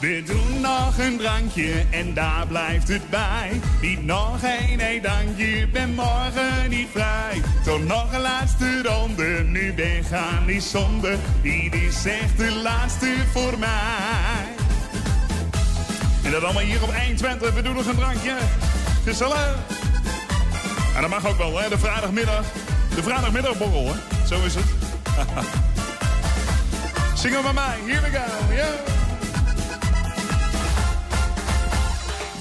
[0.00, 3.60] We doen nog een drankje en daar blijft het bij.
[3.80, 7.40] Niet nog één, nee dankje, ben morgen niet vrij.
[7.64, 11.16] Toch nog een laatste ronde, nu weggaan die zonde.
[11.42, 14.61] Dit is echt de laatste voor mij.
[16.24, 18.36] En dat allemaal hier op 120, we doen nog een drankje.
[19.04, 19.56] Gezellig.
[20.94, 22.44] En dat mag ook wel, hè, de vrijdagmiddag.
[22.94, 24.26] De vrijdagmiddagborrel, hè.
[24.26, 24.64] Zo is het.
[27.20, 28.91] Zingen bij mij, here we go, yeah.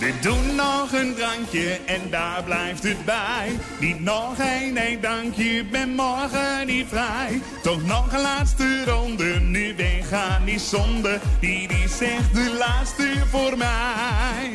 [0.01, 3.51] We doen nog een drankje en daar blijft het bij.
[3.79, 7.41] Niet nog één, nee dankje, ben morgen niet vrij.
[7.63, 11.19] Toch nog een laatste ronde, nu weggaan die zonde.
[11.39, 14.51] Die die zegt de laatste voor mij.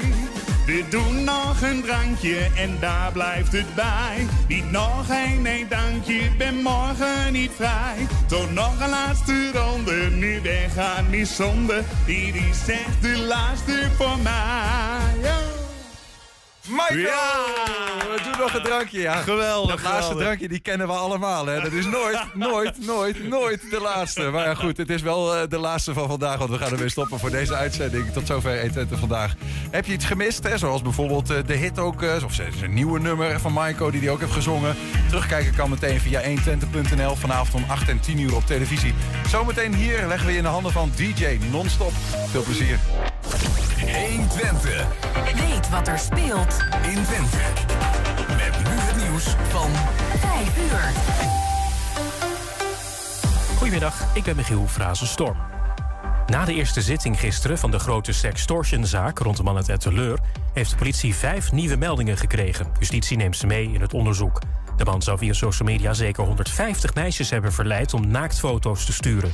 [0.67, 4.27] We doen nog een drankje en daar blijft het bij.
[4.49, 8.07] Niet nog één, nee dankje, ben morgen niet vrij.
[8.27, 11.83] Toch nog een laatste ronde, nu weggaan die zonde.
[12.07, 15.46] Die die zegt de laatste voor mij.
[16.69, 16.99] Michael!
[16.99, 17.45] Ja!
[18.15, 19.15] We doen nog een drankje, ja.
[19.17, 20.25] Geweldig, Dat laatste geweldig.
[20.25, 21.47] drankje, die kennen we allemaal.
[21.47, 21.61] Hè.
[21.61, 24.23] Dat is nooit, nooit, nooit, nooit de laatste.
[24.23, 26.39] Maar ja, goed, het is wel eh, de laatste van vandaag.
[26.39, 28.13] Want we gaan ermee stoppen voor deze uitzending.
[28.13, 29.35] Tot zover 120 vandaag.
[29.71, 30.59] Heb je iets gemist, hè?
[30.59, 32.03] zoals bijvoorbeeld eh, de hit ook...
[32.03, 34.77] eh, of zijn nieuwe nummer van Maiko, die hij ook heeft gezongen.
[35.09, 37.15] Terugkijken kan meteen via 120.nl.
[37.15, 38.95] Vanavond om 8 en 10 uur op televisie.
[39.29, 41.93] Zometeen hier leggen we je in de handen van DJ Non-Stop.
[42.31, 42.79] Veel plezier.
[43.81, 44.87] 120.
[45.35, 47.37] Weet wat er speelt in Twente.
[48.29, 49.71] Met nu het nieuws van
[50.19, 50.93] 5 uur.
[53.57, 55.37] Goedemiddag, ik ben Michiel Frazenstorm.
[56.27, 60.19] Na de eerste zitting gisteren van de grote sextortionzaak rond de man uit Etteleur...
[60.53, 62.67] heeft de politie vijf nieuwe meldingen gekregen.
[62.79, 64.41] Justitie neemt ze mee in het onderzoek.
[64.77, 69.33] De man zou via social media zeker 150 meisjes hebben verleid om naaktfoto's te sturen.